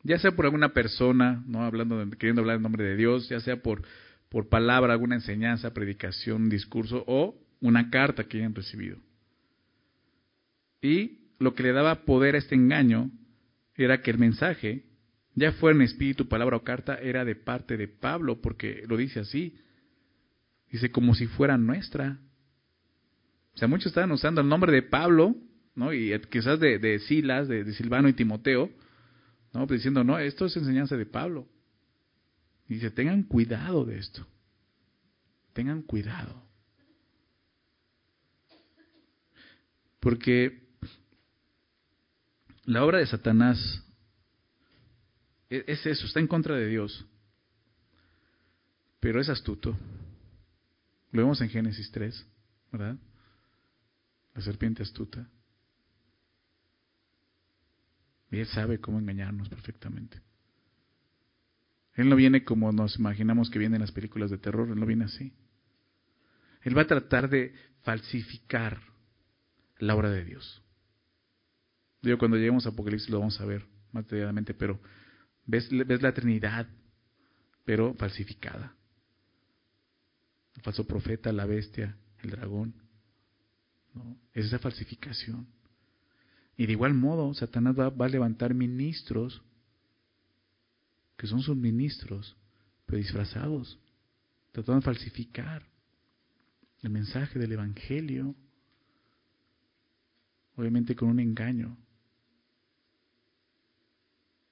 [0.02, 3.62] Ya sea por alguna persona, no hablando queriendo hablar en nombre de Dios, ya sea
[3.62, 3.84] por
[4.30, 8.98] por palabra alguna enseñanza, predicación, discurso o una carta que hayan recibido.
[10.82, 13.12] Y lo que le daba poder a este engaño
[13.76, 14.86] era que el mensaje,
[15.36, 19.22] ya fuera en espíritu, palabra o carta, era de parte de Pablo, porque lo dice
[19.22, 19.58] así.
[20.70, 22.20] Dice como si fuera nuestra.
[23.54, 25.36] O sea, muchos estaban usando el nombre de Pablo,
[25.76, 25.94] ¿no?
[25.94, 28.70] Y quizás de, Silas, de, Silvano y Timoteo,
[29.54, 29.68] ¿no?
[29.68, 31.48] Pues diciendo, no, esto es enseñanza de Pablo.
[32.68, 34.26] Dice, tengan cuidado de esto.
[35.54, 36.42] Tengan cuidado.
[40.00, 40.70] Porque
[42.66, 43.84] la obra de Satanás
[45.52, 47.06] es eso, está en contra de Dios.
[49.00, 49.78] Pero es astuto.
[51.12, 52.26] Lo vemos en Génesis 3,
[52.72, 52.96] ¿verdad?
[54.34, 55.28] La serpiente astuta.
[58.32, 60.22] Y él sabe cómo engañarnos perfectamente.
[61.96, 65.06] Él no viene como nos imaginamos que vienen las películas de terror, Él no viene
[65.06, 65.34] así.
[66.62, 68.80] Él va a tratar de falsificar
[69.80, 70.64] la obra de Dios.
[72.02, 74.80] Digo, cuando lleguemos a Apocalipsis lo vamos a ver más detalladamente, pero
[75.52, 76.68] ves, ves la Trinidad,
[77.66, 78.74] pero falsificada.
[80.56, 82.74] El falso profeta, la bestia, el dragón.
[83.94, 84.18] ¿no?
[84.34, 85.48] Es esa falsificación.
[86.56, 89.42] Y de igual modo, Satanás va, va a levantar ministros
[91.18, 92.36] que son sus ministros,
[92.86, 93.80] pero disfrazados,
[94.52, 95.64] tratando de falsificar
[96.82, 98.36] el mensaje del Evangelio,
[100.56, 101.78] obviamente con un engaño.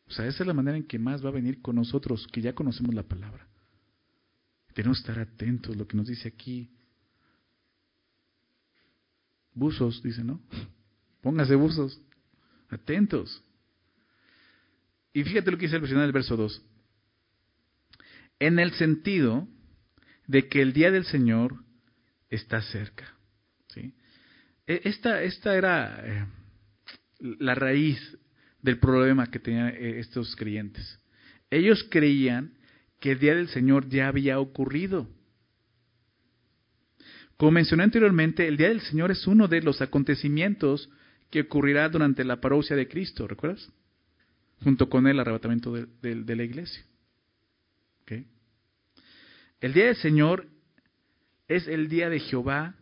[0.09, 2.41] O sea, esa es la manera en que más va a venir con nosotros, que
[2.41, 3.47] ya conocemos la palabra.
[4.73, 6.71] Tenemos que estar atentos, lo que nos dice aquí.
[9.53, 10.41] Buzos, dice, ¿no?
[11.21, 12.01] Póngase buzos,
[12.69, 13.43] atentos.
[15.13, 16.61] Y fíjate lo que dice el del verso 2.
[18.39, 19.47] En el sentido
[20.25, 21.63] de que el día del Señor
[22.29, 23.15] está cerca.
[23.67, 23.93] ¿sí?
[24.65, 26.25] E, esta, esta era eh,
[27.19, 27.99] la raíz
[28.61, 30.99] del problema que tenían eh, estos creyentes.
[31.49, 32.53] Ellos creían
[32.99, 35.07] que el día del Señor ya había ocurrido.
[37.37, 40.89] Como mencioné anteriormente, el día del Señor es uno de los acontecimientos
[41.29, 43.71] que ocurrirá durante la parousia de Cristo, ¿recuerdas?
[44.63, 46.83] junto con el arrebatamiento de, la iglesia.
[49.61, 50.47] El día del Señor
[51.49, 52.75] es el día de Jehová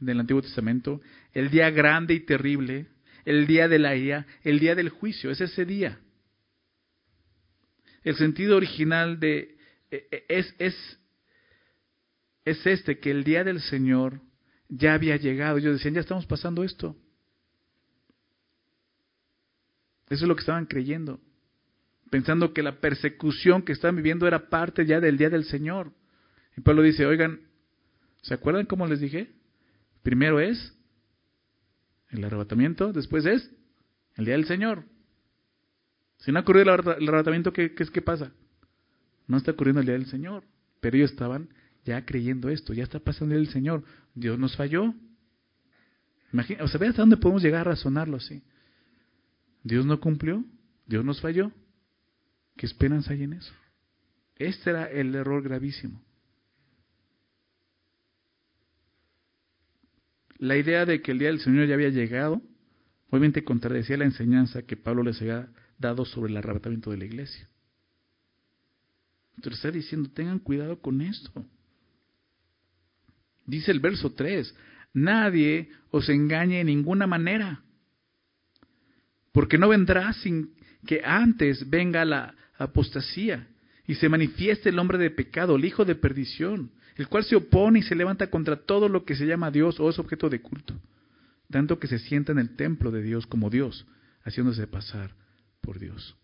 [0.00, 1.00] del Antiguo Testamento,
[1.32, 2.88] el día grande y terrible,
[3.24, 5.98] el día de la ira, el día del juicio, es ese día.
[8.02, 9.56] El sentido original de
[9.90, 10.98] e, e, es, es,
[12.44, 14.20] es este, que el día del Señor
[14.68, 15.56] ya había llegado.
[15.56, 16.96] Ellos decían, ya estamos pasando esto.
[20.10, 21.18] Eso es lo que estaban creyendo,
[22.10, 25.92] pensando que la persecución que estaban viviendo era parte ya del día del Señor.
[26.56, 27.40] Y Pablo dice, oigan,
[28.22, 29.32] ¿se acuerdan cómo les dije?
[30.02, 30.73] Primero es
[32.14, 33.50] el arrebatamiento, después es
[34.16, 34.84] el día del Señor.
[36.18, 38.32] Si no ha ocurrido el arrebatamiento, ¿qué, qué, qué pasa?
[39.26, 40.44] No está ocurriendo el día del Señor,
[40.80, 41.48] pero ellos estaban
[41.84, 43.84] ya creyendo esto, ya está pasando el Señor.
[44.14, 44.94] Dios nos falló.
[46.32, 48.42] Imagina, o sea, ve hasta dónde podemos llegar a razonarlo así.
[49.62, 50.44] Dios no cumplió,
[50.86, 51.52] Dios nos falló.
[52.56, 53.52] ¿Qué esperanza hay en eso?
[54.36, 56.02] Este era el error gravísimo.
[60.38, 62.42] La idea de que el día del Señor ya había llegado,
[63.10, 67.48] obviamente contradecía la enseñanza que Pablo les había dado sobre el arrebatamiento de la iglesia.
[69.36, 71.44] Entonces está diciendo, tengan cuidado con esto.
[73.46, 74.54] Dice el verso 3,
[74.94, 77.62] nadie os engañe en ninguna manera,
[79.32, 80.54] porque no vendrá sin
[80.86, 83.48] que antes venga la apostasía
[83.86, 87.80] y se manifieste el hombre de pecado, el hijo de perdición, el cual se opone
[87.80, 90.74] y se levanta contra todo lo que se llama Dios o es objeto de culto,
[91.50, 93.86] tanto que se sienta en el templo de Dios como Dios,
[94.22, 95.14] haciéndose pasar
[95.60, 96.16] por Dios.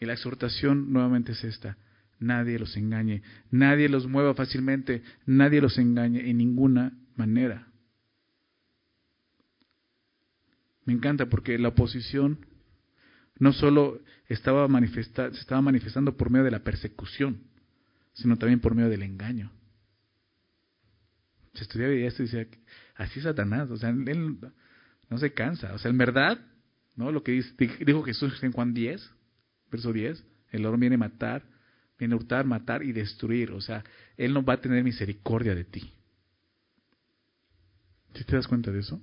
[0.00, 1.76] Y la exhortación nuevamente es esta,
[2.18, 7.68] nadie los engañe, nadie los mueva fácilmente, nadie los engañe en ninguna manera.
[10.84, 12.46] Me encanta porque la oposición
[13.38, 17.42] no solo estaba manifesta, se estaba manifestando por medio de la persecución,
[18.18, 19.52] sino también por medio del engaño.
[21.54, 22.46] Se estudiaba esto y decía,
[22.96, 24.38] así es Satanás, o sea, él
[25.08, 26.38] no se cansa, o sea, en verdad,
[26.96, 27.12] ¿no?
[27.12, 27.54] Lo que dice,
[27.84, 29.10] dijo Jesús en Juan 10,
[29.70, 31.44] verso 10, el oro viene a matar,
[31.98, 33.84] viene a hurtar, matar y destruir, o sea,
[34.16, 35.92] él no va a tener misericordia de ti.
[38.14, 39.00] ¿Sí te das cuenta de eso?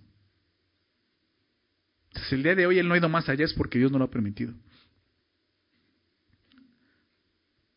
[2.10, 3.98] Entonces, el día de hoy él no ha ido más allá es porque Dios no
[3.98, 4.54] lo ha permitido.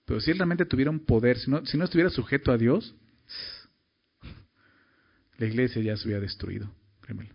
[0.09, 2.95] Pero si él realmente tuviera un poder, si no, estuviera sujeto a Dios,
[5.37, 7.35] la iglesia ya se hubiera destruido, créemelo.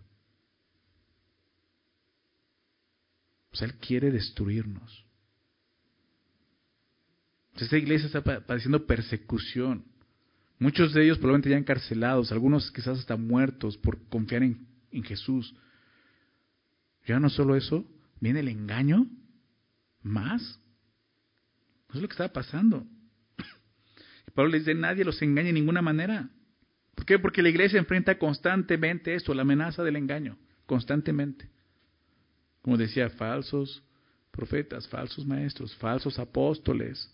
[3.52, 5.04] O sea, él quiere destruirnos.
[7.54, 9.84] Esta iglesia está padeciendo persecución.
[10.58, 15.54] Muchos de ellos probablemente ya encarcelados, algunos quizás hasta muertos por confiar en Jesús.
[17.06, 19.06] Ya no solo eso, viene el engaño
[20.02, 20.58] más.
[21.94, 22.84] Eso es lo que está pasando.
[24.34, 26.28] Pablo les dice, nadie los engañe de ninguna manera.
[26.96, 27.20] ¿Por qué?
[27.20, 31.48] Porque la iglesia enfrenta constantemente esto, la amenaza del engaño, constantemente.
[32.62, 33.84] Como decía, falsos
[34.32, 37.08] profetas, falsos maestros, falsos apóstoles.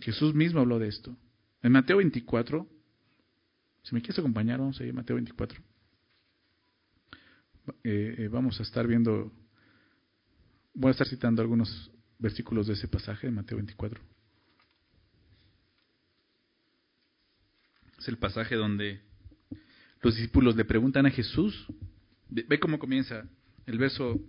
[0.00, 1.14] Jesús mismo habló de esto.
[1.62, 2.66] En Mateo 24,
[3.82, 5.60] si me quieres acompañar, vamos a ir a Mateo 24.
[7.84, 9.30] Eh, eh, vamos a estar viendo,
[10.74, 14.00] voy a estar citando algunos versículos de ese pasaje de Mateo 24.
[17.98, 19.00] Es el pasaje donde
[20.02, 21.66] los discípulos le preguntan a Jesús,
[22.28, 23.28] ve cómo comienza
[23.66, 24.20] el verso,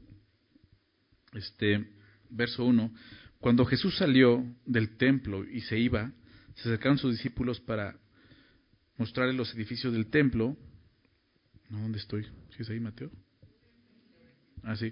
[1.33, 1.91] este,
[2.29, 2.93] verso 1.
[3.39, 6.11] Cuando Jesús salió del templo y se iba,
[6.55, 7.97] se acercaron sus discípulos para
[8.97, 10.57] mostrarle los edificios del templo.
[11.69, 11.79] ¿No?
[11.81, 12.23] ¿Dónde estoy?
[12.23, 13.11] ¿Sí es ahí, Mateo?
[14.63, 14.91] Así.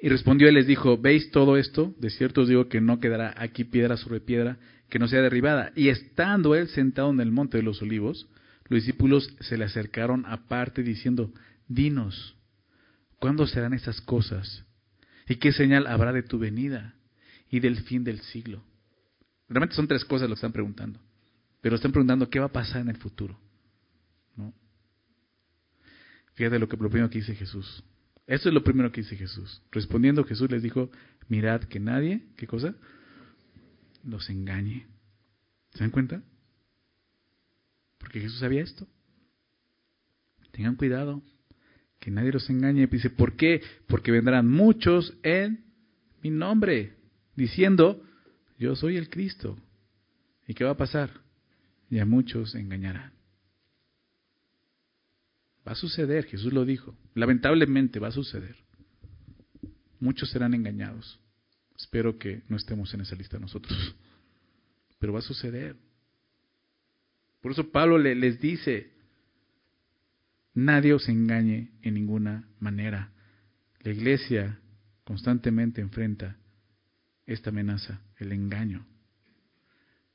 [0.00, 1.94] Y respondió y les dijo, ¿veis todo esto?
[1.98, 5.72] De cierto os digo que no quedará aquí piedra sobre piedra que no sea derribada.
[5.74, 8.28] Y estando él sentado en el monte de los olivos,
[8.68, 11.32] los discípulos se le acercaron aparte diciendo,
[11.68, 12.36] dinos,
[13.18, 14.64] ¿cuándo serán esas cosas?
[15.28, 16.94] ¿Y qué señal habrá de tu venida
[17.50, 18.62] y del fin del siglo?
[19.48, 21.00] Realmente son tres cosas lo que están preguntando,
[21.60, 23.38] pero están preguntando qué va a pasar en el futuro.
[24.36, 24.52] ¿no?
[26.34, 27.82] Fíjate lo que lo primero que dice Jesús.
[28.26, 29.62] Esto es lo primero que dice Jesús.
[29.70, 30.90] Respondiendo Jesús les dijo,
[31.28, 32.74] mirad que nadie, ¿qué cosa?
[34.04, 34.86] Los engañe.
[35.72, 36.22] ¿Se dan cuenta?
[37.98, 38.86] Porque Jesús sabía esto.
[40.52, 41.22] Tengan cuidado,
[42.00, 42.86] que nadie los engañe.
[42.86, 43.62] Dice, ¿por qué?
[43.86, 45.64] Porque vendrán muchos en
[46.22, 46.94] mi nombre,
[47.36, 48.02] diciendo,
[48.58, 49.56] yo soy el Cristo.
[50.48, 51.10] ¿Y qué va a pasar?
[51.90, 53.15] Y a muchos engañarán.
[55.66, 56.96] Va a suceder, Jesús lo dijo.
[57.14, 58.56] Lamentablemente va a suceder.
[59.98, 61.18] Muchos serán engañados.
[61.76, 63.96] Espero que no estemos en esa lista nosotros.
[64.98, 65.76] Pero va a suceder.
[67.40, 68.92] Por eso Pablo les dice,
[70.54, 73.12] nadie os engañe en ninguna manera.
[73.80, 74.60] La iglesia
[75.04, 76.36] constantemente enfrenta
[77.26, 78.86] esta amenaza, el engaño.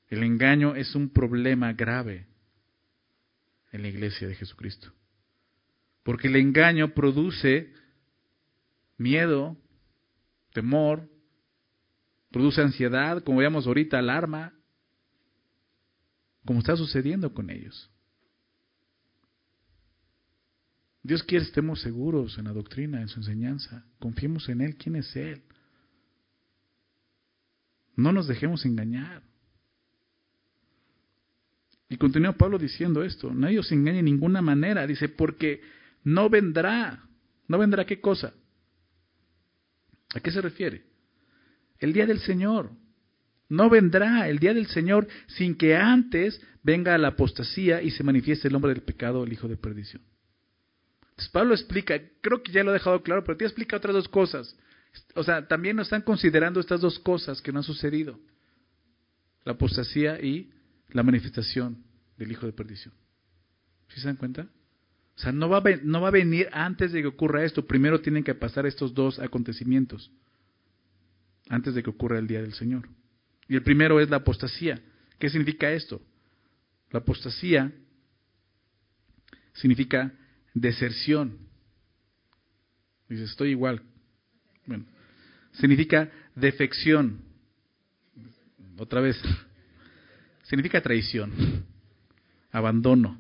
[0.07, 2.27] El engaño es un problema grave
[3.71, 4.91] en la iglesia de Jesucristo.
[6.03, 7.73] Porque el engaño produce
[8.97, 9.57] miedo,
[10.53, 11.09] temor,
[12.31, 14.53] produce ansiedad, como veíamos ahorita, alarma,
[16.45, 17.89] como está sucediendo con ellos.
[21.03, 23.85] Dios quiere que estemos seguros en la doctrina, en su enseñanza.
[23.99, 24.75] Confiemos en Él.
[24.77, 25.43] ¿Quién es Él?
[27.95, 29.23] No nos dejemos engañar.
[31.89, 35.61] Y continúa Pablo diciendo esto, nadie os engañe de ninguna manera, dice, porque
[36.03, 37.03] no vendrá,
[37.47, 38.33] no vendrá qué cosa.
[40.13, 40.83] ¿A qué se refiere?
[41.79, 42.71] El día del Señor.
[43.49, 48.47] No vendrá el día del Señor sin que antes venga la apostasía y se manifieste
[48.47, 50.01] el hombre del pecado, el hijo de perdición.
[51.09, 54.07] Entonces Pablo explica, creo que ya lo he dejado claro, pero te explica otras dos
[54.07, 54.55] cosas.
[55.15, 58.19] O sea, también nos están considerando estas dos cosas que no han sucedido.
[59.43, 60.51] La apostasía y
[60.89, 61.83] la manifestación
[62.17, 62.93] del hijo de perdición.
[63.89, 64.47] ¿Sí se dan cuenta?
[65.15, 67.65] O sea, no va, a, no va a venir antes de que ocurra esto.
[67.65, 70.11] Primero tienen que pasar estos dos acontecimientos.
[71.49, 72.87] Antes de que ocurra el día del Señor.
[73.47, 74.81] Y el primero es la apostasía.
[75.19, 76.01] ¿Qué significa esto?
[76.89, 77.71] La apostasía
[79.53, 80.13] significa
[80.53, 81.37] deserción.
[83.09, 83.81] Dice, estoy igual.
[84.65, 84.85] Bueno,
[85.51, 87.21] significa defección.
[88.77, 89.21] Otra vez.
[90.43, 91.65] Significa traición,
[92.51, 93.17] abandono.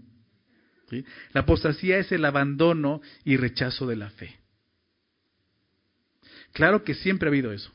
[1.33, 4.39] La apostasía es el abandono y rechazo de la fe.
[6.53, 7.71] Claro que siempre ha habido eso.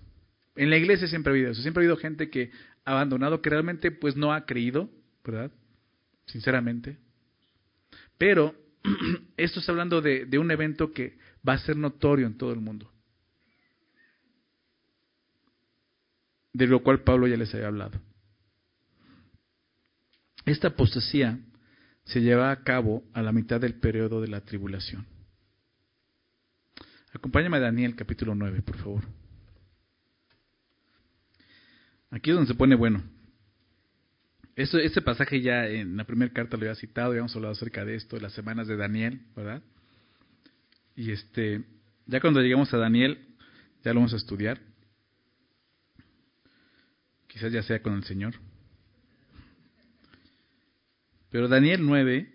[0.54, 1.62] En la iglesia siempre ha habido eso.
[1.62, 2.50] Siempre ha habido gente que
[2.84, 4.90] ha abandonado, que realmente pues no ha creído,
[5.24, 5.50] ¿verdad?
[6.26, 6.98] Sinceramente.
[8.18, 8.54] Pero
[9.36, 12.60] esto está hablando de, de un evento que va a ser notorio en todo el
[12.60, 12.90] mundo.
[16.52, 18.00] De lo cual Pablo ya les había hablado.
[20.46, 21.38] Esta apostasía
[22.06, 25.06] se lleva a cabo a la mitad del periodo de la tribulación.
[27.12, 29.04] Acompáñame a Daniel capítulo 9, por favor.
[32.10, 33.02] Aquí es donde se pone bueno.
[34.54, 37.96] este pasaje ya en la primera carta lo había citado, ya hemos hablado acerca de
[37.96, 39.62] esto, las semanas de Daniel, ¿verdad?
[40.94, 41.64] Y este,
[42.06, 43.18] ya cuando lleguemos a Daniel,
[43.82, 44.60] ya lo vamos a estudiar.
[47.26, 48.34] Quizás ya sea con el Señor.
[51.30, 52.32] Pero Daniel 9,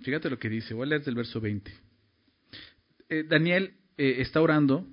[0.00, 1.72] fíjate lo que dice, voy a leer del verso 20.
[3.08, 4.86] Eh, Daniel eh, está orando,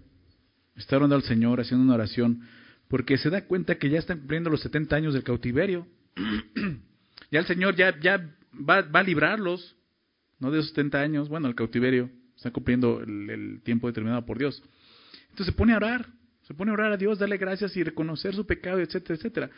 [0.76, 2.44] está orando al Señor, haciendo una oración
[2.94, 5.88] porque se da cuenta que ya están cumpliendo los 70 años del cautiverio.
[7.32, 8.18] ya el Señor ya, ya
[8.54, 9.76] va, va, a librarlos,
[10.39, 14.62] no de esos 70 años, bueno, el cautiverio, está cumpliendo el, tiempo determinado por Dios.
[15.32, 16.08] Entonces se pone a orar,
[16.44, 19.50] se pone a orar a Dios, darle gracias y reconocer su pecado, etcétera, etcétera.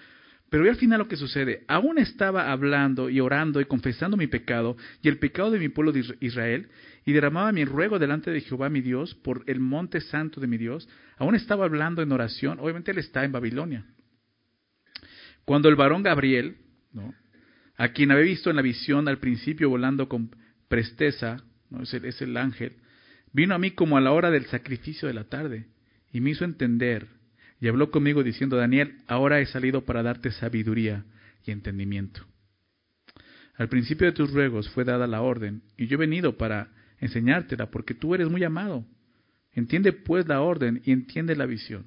[0.50, 4.78] Pero al final lo que sucede, aún estaba hablando y orando y confesando mi pecado
[5.02, 6.70] y el pecado de mi pueblo de Israel,
[7.06, 10.58] y derramaba mi ruego delante de Jehová mi Dios por el monte santo de mi
[10.58, 10.88] Dios,
[11.18, 13.86] aún estaba hablando en oración, obviamente él está en Babilonia.
[15.46, 16.58] Cuando el varón Gabriel,
[17.78, 20.36] a quien había visto en la visión al principio volando con
[20.68, 21.38] presteza,
[21.70, 21.84] ¿no?
[21.84, 22.78] es, el, es el ángel,
[23.32, 25.68] vino a mí como a la hora del sacrificio de la tarde
[26.12, 27.08] y me hizo entender
[27.60, 31.06] y habló conmigo diciendo, Daniel, ahora he salido para darte sabiduría
[31.46, 32.26] y entendimiento.
[33.56, 37.72] Al principio de tus ruegos fue dada la orden, y yo he venido para enseñártela,
[37.72, 38.86] porque tú eres muy amado.
[39.52, 41.86] Entiende pues la orden y entiende la visión.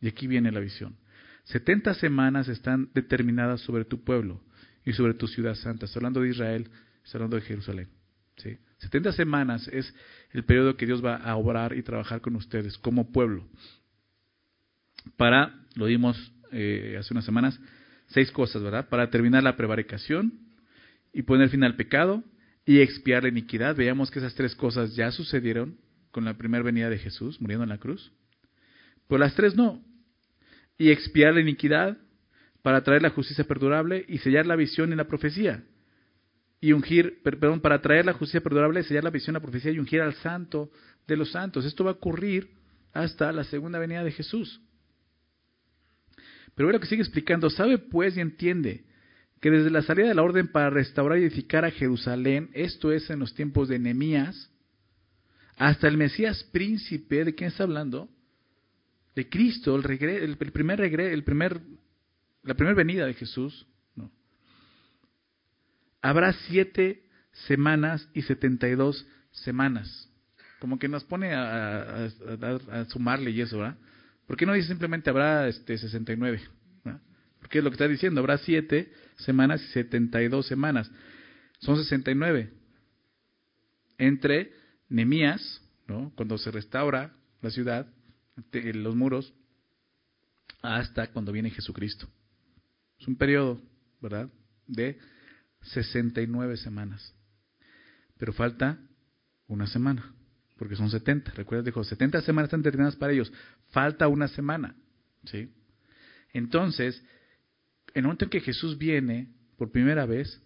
[0.00, 0.96] Y aquí viene la visión.
[1.44, 4.42] Setenta semanas están determinadas sobre tu pueblo
[4.84, 5.86] y sobre tu ciudad santa.
[5.86, 6.68] Está hablando de Israel,
[7.02, 7.88] está hablando de Jerusalén.
[8.36, 8.58] ¿sí?
[8.78, 9.94] Setenta semanas es
[10.32, 13.48] el periodo que Dios va a obrar y trabajar con ustedes como pueblo.
[15.16, 17.58] Para, lo dimos eh, hace unas semanas,
[18.08, 18.88] seis cosas, ¿verdad?
[18.88, 20.32] Para terminar la prevaricación
[21.12, 22.22] y poner fin al pecado,
[22.66, 23.76] y expiar la iniquidad.
[23.76, 25.78] Veamos que esas tres cosas ya sucedieron
[26.10, 28.12] con la primera venida de Jesús, muriendo en la cruz.
[29.08, 29.82] Pero las tres no.
[30.76, 31.96] Y expiar la iniquidad
[32.62, 35.62] para traer la justicia perdurable y sellar la visión y la profecía.
[36.60, 39.78] Y ungir, perdón, para traer la justicia perdurable, sellar la visión y la profecía y
[39.78, 40.70] ungir al santo
[41.06, 41.64] de los santos.
[41.64, 42.50] Esto va a ocurrir
[42.92, 44.60] hasta la segunda venida de Jesús.
[46.56, 47.48] Pero ve lo que sigue explicando.
[47.50, 48.84] Sabe pues y entiende
[49.40, 53.08] que desde la salida de la orden para restaurar y edificar a Jerusalén, esto es
[53.10, 54.50] en los tiempos de Nehemías,
[55.56, 58.08] hasta el Mesías príncipe, ¿de quién está hablando?
[59.14, 61.60] De Cristo, el, el, primer regreso, el primer,
[62.42, 63.66] la primera venida de Jesús.
[63.94, 64.10] No.
[66.02, 67.04] Habrá siete
[67.46, 70.10] semanas y setenta y dos semanas.
[70.58, 73.76] Como que nos pone a, a, sumarle y eso, ¿verdad?
[74.26, 76.40] ¿Por qué no dice simplemente habrá este, 69?
[77.38, 80.90] Porque es lo que está diciendo, habrá siete semanas y 72 semanas.
[81.60, 82.52] Son 69.
[83.98, 84.52] Entre
[84.88, 86.12] Nemías, ¿no?
[86.16, 87.86] cuando se restaura la ciudad,
[88.52, 89.32] los muros,
[90.60, 92.08] hasta cuando viene Jesucristo.
[92.98, 93.62] Es un periodo,
[94.00, 94.28] ¿verdad?
[94.66, 94.98] De
[95.62, 97.14] 69 semanas.
[98.18, 98.78] Pero falta
[99.46, 100.15] una semana,
[100.58, 101.32] porque son 70.
[101.32, 103.32] Recuerda, dijo, 70 semanas están determinadas para ellos.
[103.68, 104.74] Falta una semana,
[105.24, 105.50] ¿sí?
[106.32, 107.02] Entonces,
[107.88, 110.42] en el momento en que Jesús viene por primera vez,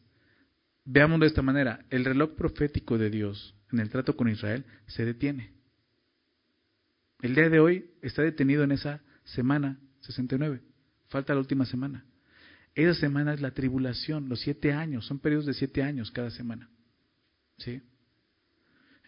[0.84, 5.04] veámoslo de esta manera, el reloj profético de Dios en el trato con Israel se
[5.04, 5.52] detiene.
[7.22, 10.60] El día de hoy está detenido en esa semana 69.
[11.08, 12.04] Falta la última semana.
[12.74, 16.70] Esa semana es la tribulación, los siete años, son periodos de siete años cada semana.
[17.58, 17.82] ¿Sí?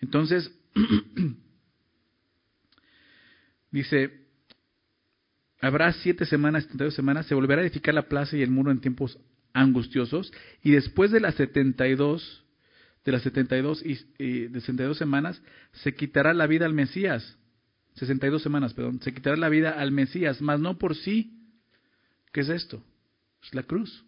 [0.02, 0.52] Entonces,
[3.70, 4.26] dice,
[5.60, 8.80] habrá siete semanas, dos semanas, se volverá a edificar la plaza y el muro en
[8.80, 9.18] tiempos
[9.54, 10.32] angustiosos,
[10.62, 12.44] y después de las 72,
[13.04, 13.92] de las 72 y,
[14.22, 15.40] y 62 semanas,
[15.72, 17.38] se quitará la vida al Mesías.
[17.94, 21.38] 62 semanas, perdón, se quitará la vida al Mesías, mas no por sí.
[22.32, 22.82] ¿Qué es esto?
[23.42, 24.04] Es la cruz.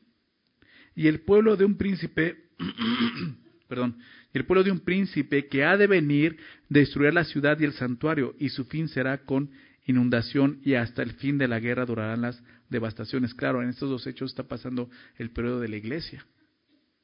[0.97, 2.49] Y el pueblo de un príncipe,
[3.75, 3.99] perdón,
[4.33, 6.37] el pueblo de un príncipe que ha de venir
[6.69, 9.51] destruir la ciudad y el santuario, y su fin será con
[9.85, 13.35] inundación y hasta el fin de la guerra durarán las devastaciones.
[13.35, 16.25] Claro, en estos dos hechos está pasando el periodo de la iglesia.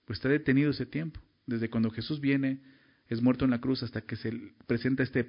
[0.04, 2.60] Pues está detenido ese tiempo, desde cuando Jesús viene,
[3.08, 4.32] es muerto en la cruz, hasta que se
[4.68, 5.28] presenta este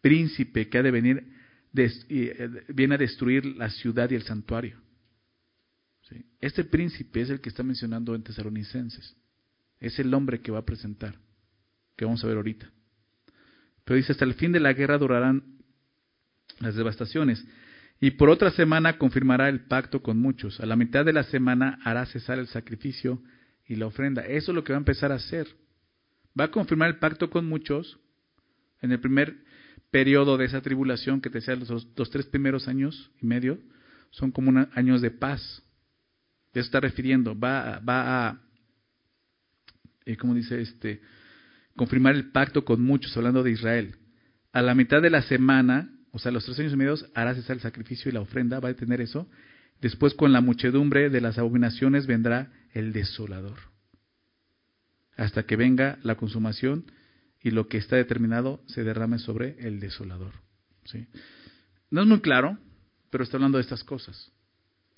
[0.00, 1.26] príncipe que ha de venir,
[1.74, 4.80] eh, viene a destruir la ciudad y el santuario.
[6.40, 9.16] Este príncipe es el que está mencionando en Tesalonicenses.
[9.80, 11.16] Es el hombre que va a presentar,
[11.96, 12.70] que vamos a ver ahorita.
[13.84, 15.44] Pero dice, hasta el fin de la guerra durarán
[16.60, 17.44] las devastaciones.
[18.00, 20.60] Y por otra semana confirmará el pacto con muchos.
[20.60, 23.22] A la mitad de la semana hará cesar el sacrificio
[23.66, 24.22] y la ofrenda.
[24.22, 25.46] Eso es lo que va a empezar a hacer.
[26.38, 27.98] Va a confirmar el pacto con muchos
[28.82, 29.36] en el primer
[29.90, 33.58] periodo de esa tribulación que te decía los, tres primeros años y medio.
[34.10, 35.62] Son como años de paz
[36.60, 38.40] eso está refiriendo, va, va a,
[40.06, 41.02] eh, ¿cómo dice este?
[41.76, 43.96] Confirmar el pacto con muchos, hablando de Israel.
[44.52, 47.56] A la mitad de la semana, o sea, los tres años y medio, hará cesar
[47.56, 49.28] el sacrificio y la ofrenda, va a detener eso.
[49.82, 53.58] Después, con la muchedumbre de las abominaciones, vendrá el desolador.
[55.16, 56.90] Hasta que venga la consumación
[57.42, 60.32] y lo que está determinado se derrame sobre el desolador.
[60.84, 61.06] ¿sí?
[61.90, 62.58] No es muy claro,
[63.10, 64.32] pero está hablando de estas cosas.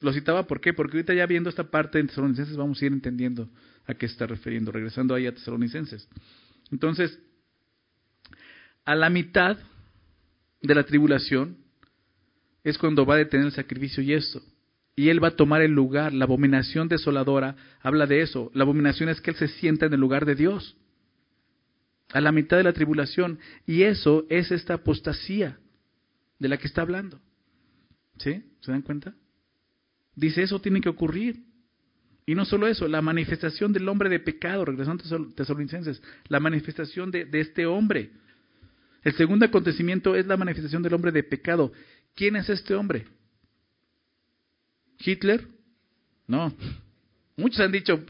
[0.00, 0.72] Lo citaba, ¿por qué?
[0.72, 3.48] Porque ahorita ya viendo esta parte en Tesalonicenses vamos a ir entendiendo
[3.89, 6.09] a qué está refiriendo, regresando ahí a Tesalonicenses.
[6.70, 7.18] Entonces,
[8.84, 9.57] a la mitad
[10.61, 11.57] de la tribulación
[12.62, 14.43] es cuando va a detener el sacrificio y esto.
[14.95, 16.12] Y él va a tomar el lugar.
[16.12, 18.51] La abominación desoladora habla de eso.
[18.53, 20.76] La abominación es que él se sienta en el lugar de Dios.
[22.11, 23.39] A la mitad de la tribulación.
[23.64, 25.59] Y eso es esta apostasía
[26.39, 27.20] de la que está hablando.
[28.18, 28.43] ¿Sí?
[28.61, 29.14] ¿Se dan cuenta?
[30.14, 31.47] Dice, eso tiene que ocurrir.
[32.28, 37.10] Y no solo eso, la manifestación del hombre de pecado, regresando a Tesalonicenses, la manifestación
[37.10, 38.10] de, este hombre.
[39.02, 41.72] El segundo acontecimiento es la manifestación del hombre de pecado.
[42.14, 43.06] ¿Quién es este hombre?
[44.98, 45.48] ¿Hitler?
[46.26, 46.54] No.
[47.38, 48.04] Muchos han dicho,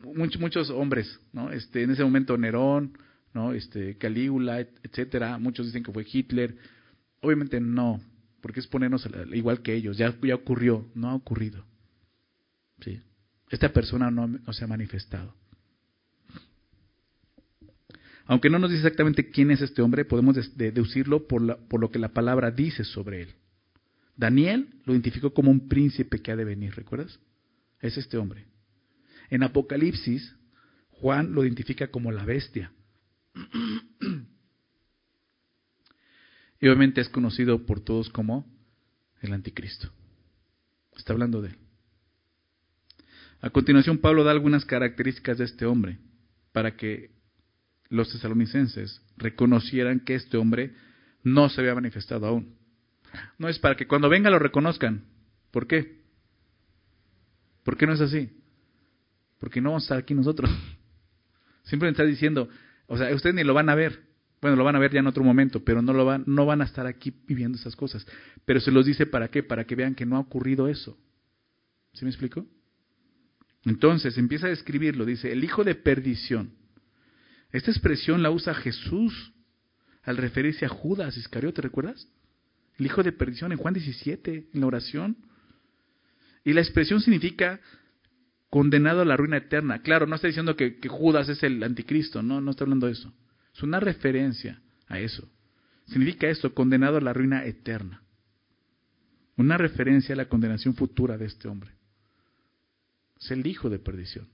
[0.00, 1.50] muchos, muchos hombres, ¿no?
[1.50, 2.98] Este, en ese momento Nerón,
[3.32, 3.54] ¿no?
[3.54, 5.38] Este, Calígula, etcétera.
[5.38, 6.54] Muchos dicen que fue Hitler.
[7.22, 7.98] Obviamente no
[8.42, 11.64] porque es ponernos igual que ellos, ya, ya ocurrió, no ha ocurrido.
[12.80, 13.00] ¿Sí?
[13.50, 15.34] Esta persona no, se ha manifestado.
[18.26, 22.00] Aunque no nos dice exactamente quién es este hombre, podemos deducirlo por, por lo que
[22.00, 23.34] la palabra dice sobre él.
[24.16, 27.20] Daniel lo identificó como un príncipe que ha de venir, ¿recuerdas?
[27.80, 28.46] Es este hombre.
[29.30, 30.34] En Apocalipsis,
[30.90, 32.72] Juan lo identifica como la bestia.
[36.58, 38.46] Y obviamente es conocido por todos como
[39.20, 39.90] el anticristo.
[40.96, 41.65] Está hablando de él.
[43.40, 45.98] A continuación, Pablo da algunas características de este hombre
[46.52, 47.10] para que
[47.88, 50.74] los tesalonicenses reconocieran que este hombre
[51.22, 52.56] no se había manifestado aún.
[53.38, 55.04] No es para que cuando venga lo reconozcan.
[55.50, 56.02] ¿Por qué?
[57.62, 58.30] ¿Por qué no es así?
[59.38, 60.50] Porque no vamos a estar aquí nosotros.
[61.64, 62.48] Siempre está diciendo,
[62.86, 64.06] o sea, ustedes ni lo van a ver.
[64.40, 66.60] Bueno, lo van a ver ya en otro momento, pero no, lo van, no van
[66.60, 68.06] a estar aquí viviendo esas cosas.
[68.44, 70.96] Pero se los dice para qué, para que vean que no ha ocurrido eso.
[71.94, 72.46] ¿Sí me explico?
[73.66, 76.52] Entonces empieza a describirlo, dice, el hijo de perdición.
[77.50, 79.32] Esta expresión la usa Jesús
[80.04, 82.08] al referirse a Judas Iscariote, ¿recuerdas?
[82.78, 85.16] El hijo de perdición en Juan 17, en la oración.
[86.44, 87.60] Y la expresión significa
[88.50, 89.82] condenado a la ruina eterna.
[89.82, 92.92] Claro, no está diciendo que, que Judas es el anticristo, no, no está hablando de
[92.92, 93.12] eso.
[93.52, 95.28] Es una referencia a eso.
[95.86, 98.00] Significa esto, condenado a la ruina eterna.
[99.36, 101.75] Una referencia a la condenación futura de este hombre.
[103.20, 104.28] Es el hijo de perdición.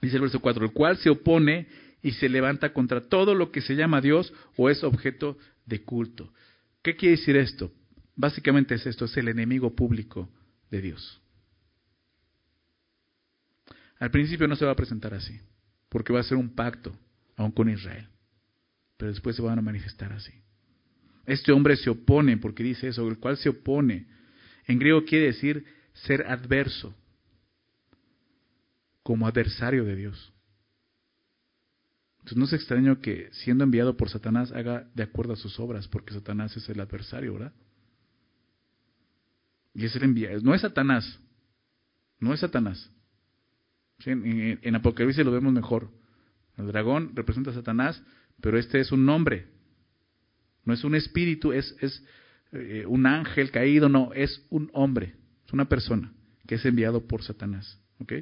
[0.00, 1.68] Dice el verso 4, el cual se opone
[2.02, 6.32] y se levanta contra todo lo que se llama Dios o es objeto de culto.
[6.82, 7.72] ¿Qué quiere decir esto?
[8.16, 10.28] básicamente es esto, es el enemigo público
[10.70, 11.20] de Dios.
[13.98, 15.38] Al principio no se va a presentar así,
[15.88, 16.98] porque va a ser un pacto,
[17.36, 18.08] aún con Israel,
[18.96, 20.32] pero después se van a manifestar así.
[21.26, 24.06] Este hombre se opone, porque dice eso, el cual se opone.
[24.66, 26.94] En griego quiere decir ser adverso,
[29.06, 30.32] como adversario de Dios.
[32.18, 35.86] Entonces no es extraño que siendo enviado por Satanás haga de acuerdo a sus obras,
[35.86, 37.52] porque Satanás es el adversario, ¿verdad?
[39.74, 40.40] Y es el enviado.
[40.40, 41.20] No es Satanás,
[42.18, 42.90] no es Satanás.
[44.04, 45.88] En, en, Apocalipsis lo vemos mejor.
[46.56, 48.02] El dragón representa a Satanás,
[48.40, 49.46] pero este es un nombre.
[50.64, 52.04] No es un espíritu, es, es
[52.50, 55.14] eh, un ángel caído, no, es un hombre,
[55.46, 56.12] es una persona
[56.44, 57.80] que es enviado por Satanás.
[58.00, 58.12] ¿ok?,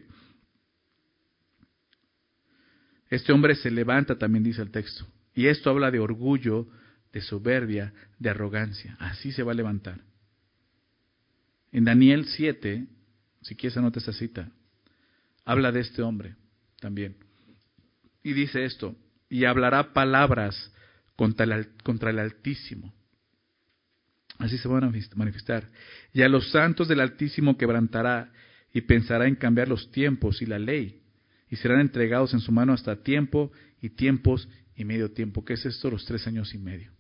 [3.15, 5.07] Este hombre se levanta, también dice el texto.
[5.37, 6.67] Y esto habla de orgullo,
[7.13, 8.97] de soberbia, de arrogancia.
[8.99, 10.01] Así se va a levantar.
[11.71, 12.89] En Daniel 7,
[13.41, 14.51] si quieres anota esa cita,
[15.45, 16.35] habla de este hombre
[16.81, 17.15] también.
[18.25, 18.97] Y dice esto,
[19.29, 20.73] y hablará palabras
[21.15, 22.93] contra el, contra el Altísimo.
[24.39, 25.71] Así se van a manifestar.
[26.13, 28.33] Y a los santos del Altísimo quebrantará
[28.73, 31.04] y pensará en cambiar los tiempos y la ley
[31.55, 35.45] y serán entregados en su mano hasta tiempo y tiempos y medio tiempo.
[35.45, 35.89] ¿Qué es esto?
[35.89, 36.91] Los tres años y medio.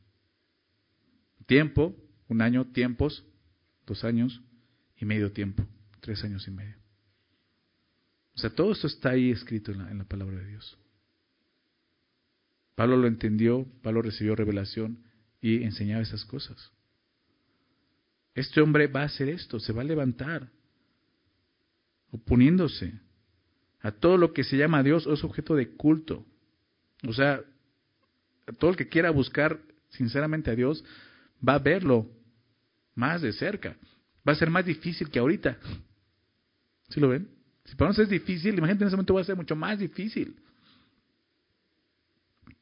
[1.46, 1.96] Tiempo,
[2.28, 3.24] un año, tiempos,
[3.84, 4.40] dos años
[4.96, 5.66] y medio tiempo,
[5.98, 6.76] tres años y medio.
[8.36, 10.78] O sea, todo esto está ahí escrito en la, palabra de Dios.
[12.76, 15.02] Pablo lo entendió, Pablo recibió revelación
[15.40, 16.70] y enseñaba esas cosas.
[18.36, 20.48] Este hombre va a hacer esto, se va a levantar,
[22.12, 23.00] oponiéndose
[23.84, 26.24] a todo lo que se llama Dios es objeto de culto.
[27.06, 27.42] O sea,
[28.58, 29.60] todo el que quiera buscar
[29.90, 30.82] sinceramente a Dios
[31.46, 32.08] va a verlo
[32.94, 33.76] más de cerca.
[34.26, 35.58] Va a ser más difícil que ahorita.
[36.88, 37.28] ¿Sí lo ven?
[37.66, 40.34] Si para nosotros es difícil, imagínate en ese momento va a ser mucho más difícil.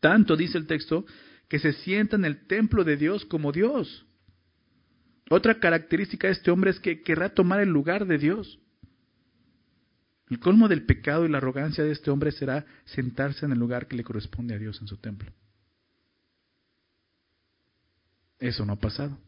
[0.00, 1.06] Tanto dice el texto
[1.46, 4.04] que se sienta en el templo de Dios como Dios.
[5.30, 8.58] Otra característica de este hombre es que querrá tomar el lugar de Dios.
[10.33, 13.87] El colmo del pecado y la arrogancia de este hombre será sentarse en el lugar
[13.87, 15.30] que le corresponde a Dios en su templo.
[18.39, 19.18] Eso no ha pasado.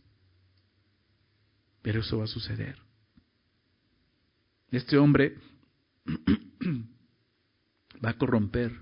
[1.83, 2.79] Pero eso va a suceder.
[4.71, 5.37] Este hombre
[8.03, 8.73] va a corromper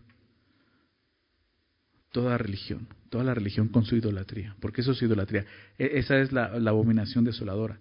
[2.12, 5.44] toda religión, toda la religión con su idolatría, porque eso es idolatría.
[5.76, 7.80] E, esa es la, la abominación desoladora.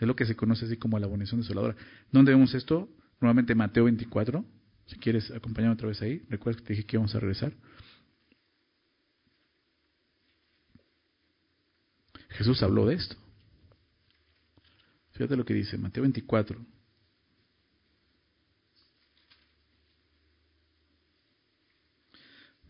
[0.00, 1.76] Es lo que se conoce así como la abominación desoladora.
[2.10, 2.88] ¿Dónde vemos esto?
[3.20, 4.44] Nuevamente Mateo 24.
[4.86, 6.22] Si quieres acompañarme otra vez ahí.
[6.28, 7.52] Recuerda que te dije que íbamos a regresar.
[12.30, 13.16] Jesús habló de esto.
[15.12, 16.64] Fíjate lo que dice Mateo 24.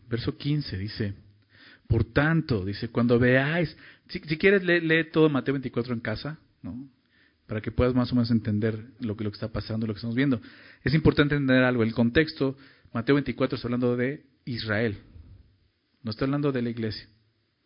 [0.07, 1.13] Verso 15 dice,
[1.87, 3.77] por tanto, dice, cuando veáis,
[4.07, 6.89] si, quieres lee, lee, todo Mateo 24 en casa, ¿no?
[7.49, 9.97] Para que puedas más o menos entender lo que, lo que está pasando, lo que
[9.97, 10.39] estamos viendo.
[10.83, 11.81] Es importante entender algo.
[11.81, 12.55] El contexto,
[12.93, 14.99] Mateo 24 está hablando de Israel.
[16.03, 17.09] No está hablando de la iglesia.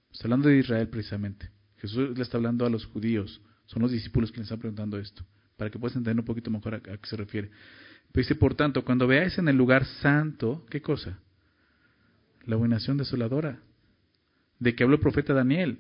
[0.10, 1.50] Está hablando de Israel precisamente.
[1.80, 3.42] Jesús le está hablando a los judíos.
[3.66, 5.26] Son los discípulos que le están preguntando esto.
[5.58, 7.50] Para que puedas entender un poquito mejor a, qué se refiere.
[8.14, 11.20] Pero dice, por tanto, cuando veáis en el lugar santo, ¿qué cosa?
[12.46, 13.60] La abominación desoladora.
[14.60, 15.80] De que habló el profeta Daniel.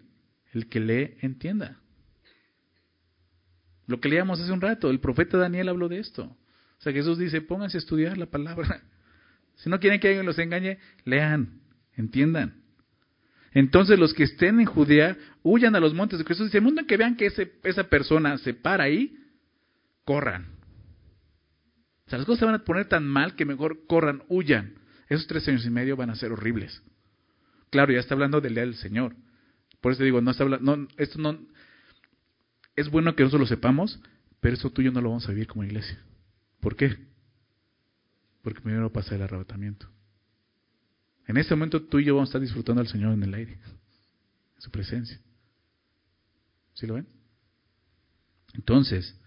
[0.52, 1.80] El que lee, entienda.
[3.88, 6.24] Lo que leíamos hace un rato, el profeta Daniel habló de esto.
[6.24, 8.82] O sea, Jesús dice, pónganse a estudiar la palabra.
[9.56, 11.62] Si no quieren que alguien los engañe, lean,
[11.96, 12.64] entiendan.
[13.52, 16.48] Entonces los que estén en Judea, huyan a los montes de Jesús.
[16.48, 19.16] Dice, el mundo en que vean que ese, esa persona se para ahí,
[20.06, 20.48] corran.
[22.08, 24.74] O sea, las cosas se van a poner tan mal que mejor corran, huyan.
[25.08, 26.82] Esos tres años y medio van a ser horribles.
[27.70, 29.16] Claro, ya está hablando del día del Señor.
[29.82, 31.40] Por eso digo, no está hablando, no, esto no,
[32.76, 34.00] es bueno que nosotros lo sepamos,
[34.40, 36.00] pero eso tú y yo no lo vamos a vivir como iglesia.
[36.60, 36.98] ¿Por qué?
[38.42, 39.88] Porque primero pasa el arrebatamiento.
[41.28, 43.54] En ese momento tú y yo vamos a estar disfrutando al Señor en el aire,
[43.54, 45.20] en su presencia.
[46.74, 47.08] ¿Sí lo ven?
[48.54, 49.18] Entonces,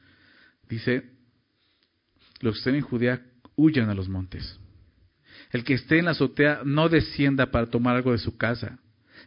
[0.68, 1.10] dice,
[2.40, 3.22] los que estén en Judea
[3.54, 4.58] huyan a los montes.
[5.52, 8.78] El que esté en la azotea no descienda para tomar algo de su casa.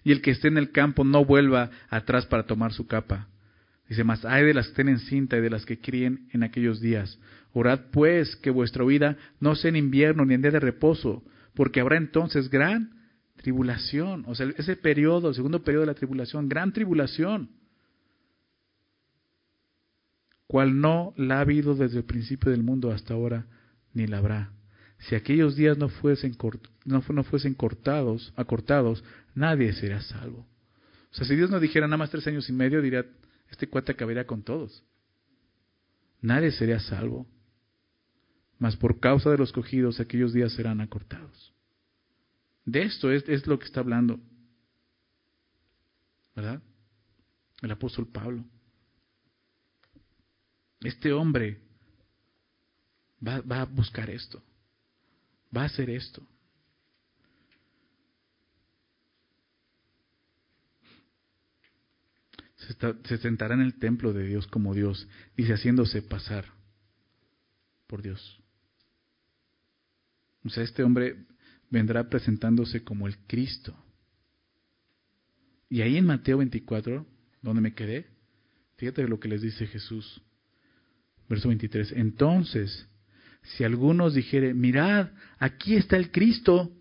[0.04, 3.28] Y el que esté en el campo no vuelva atrás para tomar su capa.
[3.90, 6.44] Dice más, hay de las que estén en cinta y de las que críen en
[6.44, 7.20] aquellos días.
[7.54, 11.24] Orad pues que vuestra vida no sea en invierno ni en día de reposo,
[11.56, 12.92] porque habrá entonces gran
[13.36, 14.24] tribulación.
[14.28, 17.50] O sea, ese periodo, el segundo periodo de la tribulación, gran tribulación.
[20.50, 23.46] cual no la ha habido desde el principio del mundo hasta ahora,
[23.94, 24.52] ni la habrá.
[24.98, 26.36] Si aquellos días no fuesen,
[26.86, 29.04] no, no fuesen cortados, acortados,
[29.36, 30.48] nadie sería salvo.
[31.12, 33.06] O sea, si Dios nos dijera nada más tres años y medio, diría,
[33.50, 34.84] este cuate acabaría con todos.
[36.22, 37.28] Nadie sería salvo.
[38.58, 41.54] Mas por causa de los cogidos, aquellos días serán acortados.
[42.66, 44.20] De esto es, es lo que está hablando.
[46.36, 46.62] ¿Verdad?
[47.62, 48.44] El apóstol Pablo.
[50.82, 51.60] Este hombre
[53.26, 54.42] va, va a buscar esto.
[55.56, 56.22] Va a hacer esto.
[63.04, 66.46] Se, sentará en el templo de Dios como Dios, dice haciéndose pasar
[67.88, 68.40] por Dios.
[70.44, 71.26] O sea, este hombre
[71.70, 73.76] vendrá presentándose como el Cristo.
[75.68, 77.06] Y ahí en Mateo 24,
[77.42, 78.08] donde me quedé,
[78.78, 80.22] fíjate lo que les dice Jesús.
[81.28, 81.94] Verso 23.
[81.94, 82.88] Entonces,
[83.42, 85.10] si algunos dijere, mirad,
[85.40, 86.72] aquí está el Cristo,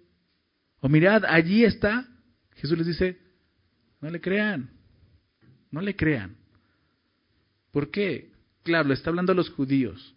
[0.80, 2.07] o mirad, allí está,
[2.57, 3.18] Jesús les dice,
[4.01, 4.78] no le crean.
[5.70, 6.36] No le crean.
[7.70, 8.30] ¿Por qué?
[8.62, 10.14] Claro, le está hablando a los judíos.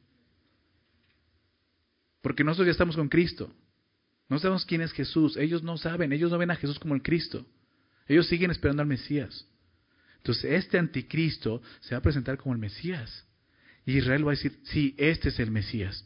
[2.22, 3.54] Porque nosotros ya estamos con Cristo.
[4.30, 5.36] No sabemos quién es Jesús.
[5.38, 6.14] Ellos no saben.
[6.14, 7.46] Ellos no ven a Jesús como el Cristo.
[8.08, 9.46] Ellos siguen esperando al Mesías.
[10.18, 13.26] Entonces, este anticristo se va a presentar como el Mesías.
[13.86, 16.06] Y Israel va a decir, sí, este es el Mesías.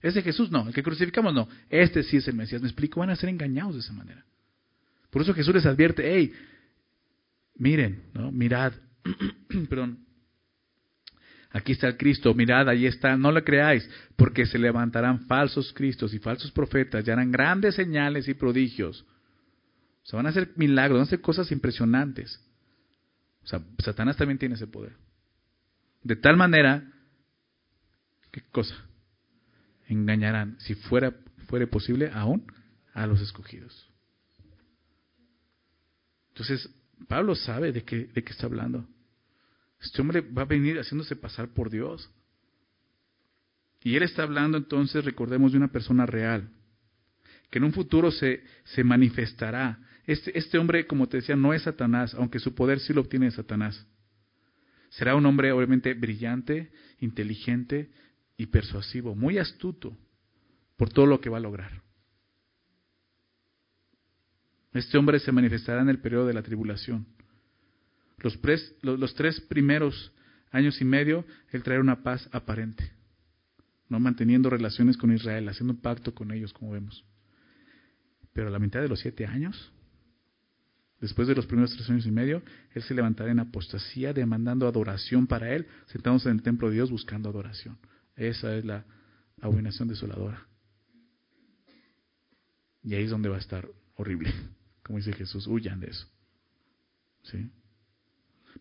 [0.00, 1.48] Ese Jesús no, el que crucificamos no.
[1.68, 2.62] Este sí es el Mesías.
[2.62, 4.24] Me explico, van a ser engañados de esa manera.
[5.10, 6.32] Por eso Jesús les advierte, hey,
[7.58, 8.32] miren, ¿no?
[8.32, 8.72] mirad,
[9.68, 10.06] perdón,
[11.50, 16.14] aquí está el Cristo, mirad, ahí está, no lo creáis, porque se levantarán falsos Cristos
[16.14, 19.04] y falsos profetas, y harán grandes señales y prodigios.
[20.02, 22.40] O sea, van a hacer milagros, van a hacer cosas impresionantes.
[23.42, 24.96] O sea, Satanás también tiene ese poder.
[26.02, 26.90] De tal manera,
[28.30, 28.74] ¿qué cosa?
[29.86, 31.14] Engañarán, si fuera,
[31.46, 32.46] fuera posible, aún
[32.94, 33.88] a los escogidos.
[36.30, 36.70] Entonces,
[37.06, 38.86] Pablo sabe de qué, de qué está hablando.
[39.80, 42.10] Este hombre va a venir haciéndose pasar por Dios.
[43.82, 46.50] Y él está hablando entonces, recordemos, de una persona real,
[47.50, 49.78] que en un futuro se, se manifestará.
[50.06, 53.26] Este, este hombre, como te decía, no es Satanás, aunque su poder sí lo obtiene
[53.26, 53.86] de Satanás.
[54.90, 57.90] Será un hombre obviamente brillante, inteligente
[58.36, 59.96] y persuasivo, muy astuto
[60.76, 61.82] por todo lo que va a lograr.
[64.72, 67.06] Este hombre se manifestará en el periodo de la tribulación.
[68.18, 68.38] Los,
[68.82, 70.12] los, tres primeros
[70.50, 72.92] años y medio, él traerá una paz aparente,
[73.88, 77.04] no manteniendo relaciones con Israel, haciendo un pacto con ellos, como vemos.
[78.32, 79.72] Pero a la mitad de los siete años,
[81.00, 82.42] después de los primeros tres años y medio,
[82.74, 86.90] él se levantará en apostasía, demandando adoración para él, sentándose en el templo de Dios
[86.90, 87.78] buscando adoración.
[88.16, 88.84] Esa es la
[89.40, 90.44] abominación desoladora.
[92.82, 94.32] Y ahí es donde va a estar horrible.
[94.88, 96.08] Como dice Jesús, huyan de eso.
[97.24, 97.50] ¿Sí?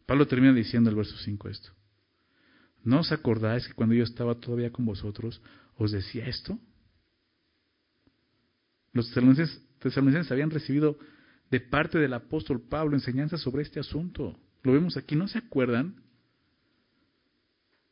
[0.05, 1.69] Pablo termina diciendo el verso 5 esto.
[2.83, 5.41] ¿No os acordáis que cuando yo estaba todavía con vosotros
[5.77, 6.59] os decía esto?
[8.91, 10.99] Los tesalonicenses habían recibido
[11.49, 14.37] de parte del apóstol Pablo enseñanzas sobre este asunto.
[14.63, 15.95] Lo vemos aquí, ¿no se acuerdan?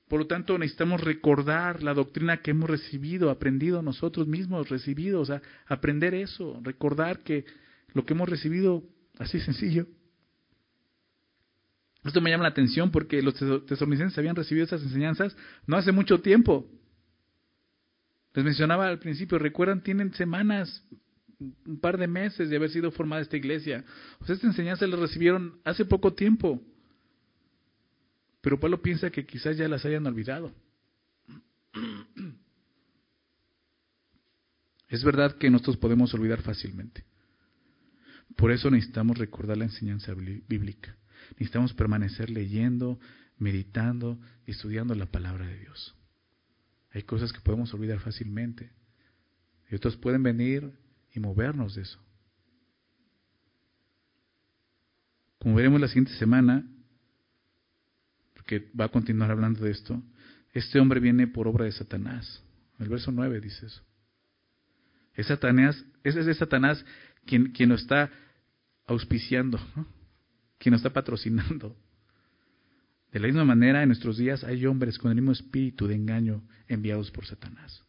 [0.10, 5.26] Por lo tanto, necesitamos recordar la doctrina que hemos recibido, aprendido nosotros mismos, recibido, o
[5.26, 7.46] sea, aprender eso, recordar que
[7.96, 8.84] lo que hemos recibido,
[9.18, 9.88] así sencillo.
[12.04, 13.34] Esto me llama la atención porque los
[13.66, 15.36] tesalonicenses habían recibido esas enseñanzas
[15.66, 16.70] no hace mucho tiempo.
[18.34, 20.86] Les mencionaba al principio, recuerdan, tienen semanas,
[21.40, 23.86] un par de meses de haber sido formada esta iglesia.
[24.20, 26.62] O sea, esta enseñanza recibieron hace poco tiempo.
[28.42, 30.54] Pero Pablo piensa que quizás ya las hayan olvidado.
[34.88, 37.04] Es verdad que nosotros podemos olvidar fácilmente.
[38.36, 40.96] Por eso necesitamos recordar la enseñanza bíblica.
[41.32, 43.00] Necesitamos permanecer leyendo,
[43.38, 45.96] meditando estudiando la palabra de Dios.
[46.92, 48.72] Hay cosas que podemos olvidar fácilmente
[49.70, 50.72] y otras pueden venir
[51.14, 52.00] y movernos de eso.
[55.40, 56.66] Como veremos la siguiente semana,
[58.34, 60.02] porque va a continuar hablando de esto,
[60.54, 62.42] este hombre viene por obra de Satanás.
[62.80, 63.82] El verso 9 dice eso.
[65.14, 66.84] Es Satanás, es de Satanás
[67.26, 68.12] quien, quien lo está
[68.86, 69.60] auspiciando,
[70.58, 71.76] quien nos está patrocinando.
[73.12, 76.44] De la misma manera, en nuestros días hay hombres con el mismo espíritu de engaño
[76.68, 77.84] enviados por Satanás.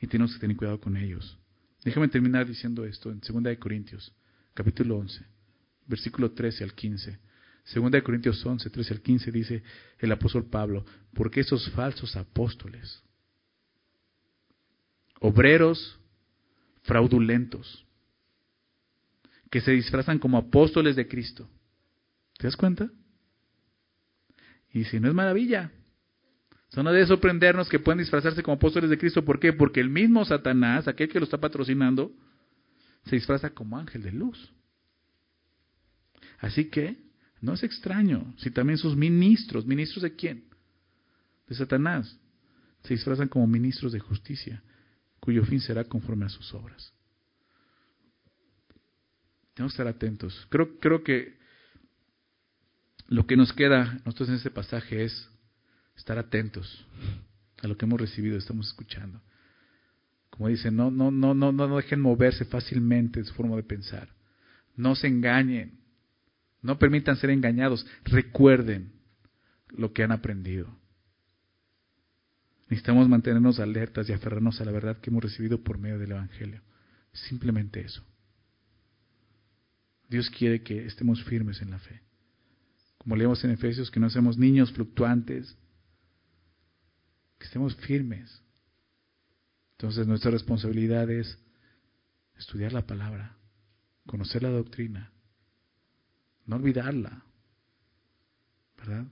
[0.00, 1.38] Y tenemos que tener cuidado con ellos.
[1.84, 4.14] Déjame terminar diciendo esto en 2 Corintios,
[4.54, 5.24] capítulo 11,
[5.86, 7.18] versículo 13 al 15.
[7.64, 9.62] Segunda de Corintios 11, 13 al 15 dice
[9.98, 10.84] el apóstol Pablo,
[11.14, 13.02] porque esos falsos apóstoles,
[15.20, 15.98] obreros
[16.82, 17.84] fraudulentos,
[19.52, 21.46] que se disfrazan como apóstoles de Cristo.
[22.38, 22.90] ¿Te das cuenta?
[24.72, 25.70] Y si no es maravilla,
[26.74, 29.22] no debe sorprendernos que puedan disfrazarse como apóstoles de Cristo.
[29.26, 29.52] ¿Por qué?
[29.52, 32.12] Porque el mismo Satanás, aquel que lo está patrocinando,
[33.04, 34.54] se disfraza como ángel de luz.
[36.38, 36.96] Así que
[37.42, 40.44] no es extraño si también sus ministros, ministros de quién?
[41.46, 42.18] De Satanás,
[42.84, 44.62] se disfrazan como ministros de justicia,
[45.20, 46.94] cuyo fin será conforme a sus obras.
[49.54, 50.46] Tenemos que estar atentos.
[50.50, 51.36] Creo, creo que
[53.08, 55.28] lo que nos queda nosotros en este pasaje es
[55.96, 56.86] estar atentos
[57.62, 59.20] a lo que hemos recibido, estamos escuchando.
[60.30, 64.08] Como dicen, no, no, no, no, no dejen moverse fácilmente de su forma de pensar.
[64.76, 65.80] No se engañen.
[66.62, 67.86] No permitan ser engañados.
[68.04, 68.92] Recuerden
[69.68, 70.74] lo que han aprendido.
[72.70, 76.62] Necesitamos mantenernos alertas y aferrarnos a la verdad que hemos recibido por medio del Evangelio.
[77.12, 78.02] Simplemente eso.
[80.12, 82.02] Dios quiere que estemos firmes en la fe.
[82.98, 85.56] Como leemos en Efesios, que no seamos niños fluctuantes,
[87.38, 88.42] que estemos firmes.
[89.72, 91.38] Entonces nuestra responsabilidad es
[92.36, 93.36] estudiar la palabra,
[94.06, 95.10] conocer la doctrina,
[96.46, 97.24] no olvidarla,
[98.76, 99.06] ¿verdad?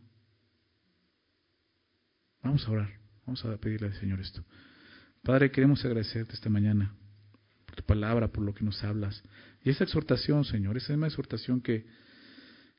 [2.42, 4.44] Vamos a orar, vamos a pedirle al Señor esto.
[5.22, 6.94] Padre, queremos agradecerte esta mañana
[7.66, 9.22] por tu palabra, por lo que nos hablas.
[9.64, 11.86] Y esa exhortación, Señor, esa misma exhortación que,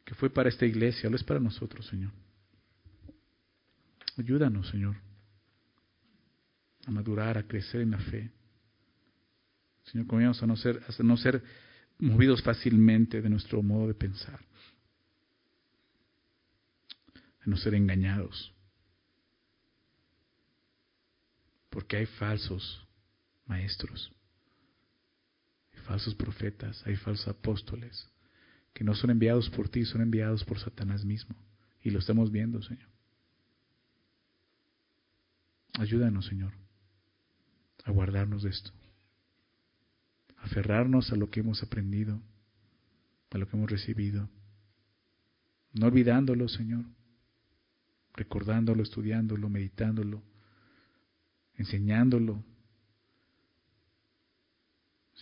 [0.03, 2.11] que fue para esta iglesia, lo es para nosotros, Señor.
[4.17, 4.95] Ayúdanos, Señor
[6.85, 8.31] a madurar, a crecer en la fe.
[9.83, 11.43] Señor, comíamos a no ser, a no ser
[11.97, 14.39] movidos fácilmente de nuestro modo de pensar,
[17.41, 18.53] a no ser engañados,
[21.69, 22.85] porque hay falsos
[23.45, 24.11] maestros,
[25.81, 28.09] falsos profetas, hay falsos apóstoles,
[28.73, 31.35] que no son enviados por ti, son enviados por Satanás mismo,
[31.83, 32.89] y lo estamos viendo, Señor.
[35.79, 36.53] Ayúdanos, Señor
[37.85, 38.71] a guardarnos de esto,
[40.37, 42.21] aferrarnos a lo que hemos aprendido,
[43.31, 44.29] a lo que hemos recibido,
[45.73, 46.85] no olvidándolo, Señor,
[48.13, 50.21] recordándolo, estudiándolo, meditándolo,
[51.55, 52.43] enseñándolo.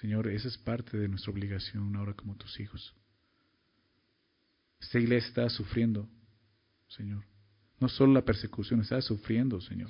[0.02, 2.93] Señor, esa es parte de nuestra obligación ahora como tus hijos.
[4.80, 6.08] Esta iglesia está sufriendo,
[6.88, 7.24] Señor.
[7.80, 9.89] No solo la persecución, está sufriendo, Señor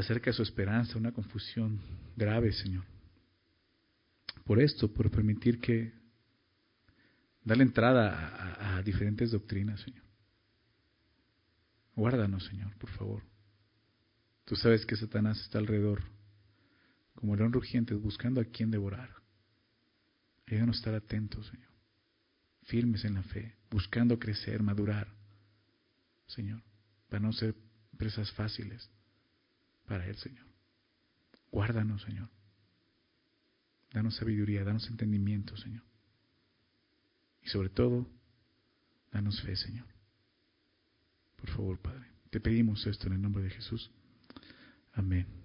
[0.00, 1.80] acerca de su esperanza, una confusión
[2.16, 2.84] grave, Señor.
[4.44, 5.92] Por esto, por permitir que
[7.44, 10.04] darle entrada a, diferentes doctrinas, Señor.
[11.94, 13.22] Guárdanos, Señor, por favor.
[14.44, 16.02] Tú sabes que Satanás está alrededor,
[17.18, 19.12] como león rugiente, buscando a quien devorar.
[20.46, 21.72] Ayúdanos a estar atentos, Señor.
[22.62, 25.08] Firmes en la fe, buscando crecer, madurar,
[26.28, 26.62] Señor,
[27.08, 27.56] para no ser
[27.96, 28.88] presas fáciles
[29.88, 30.46] para Él, Señor.
[31.50, 32.28] Guárdanos, Señor.
[33.90, 35.82] Danos sabiduría, danos entendimiento, Señor.
[37.42, 38.08] Y sobre todo,
[39.10, 39.86] danos fe, Señor.
[41.34, 42.06] Por favor, Padre.
[42.30, 43.90] Te pedimos esto en el nombre de Jesús.
[44.92, 45.37] Amén.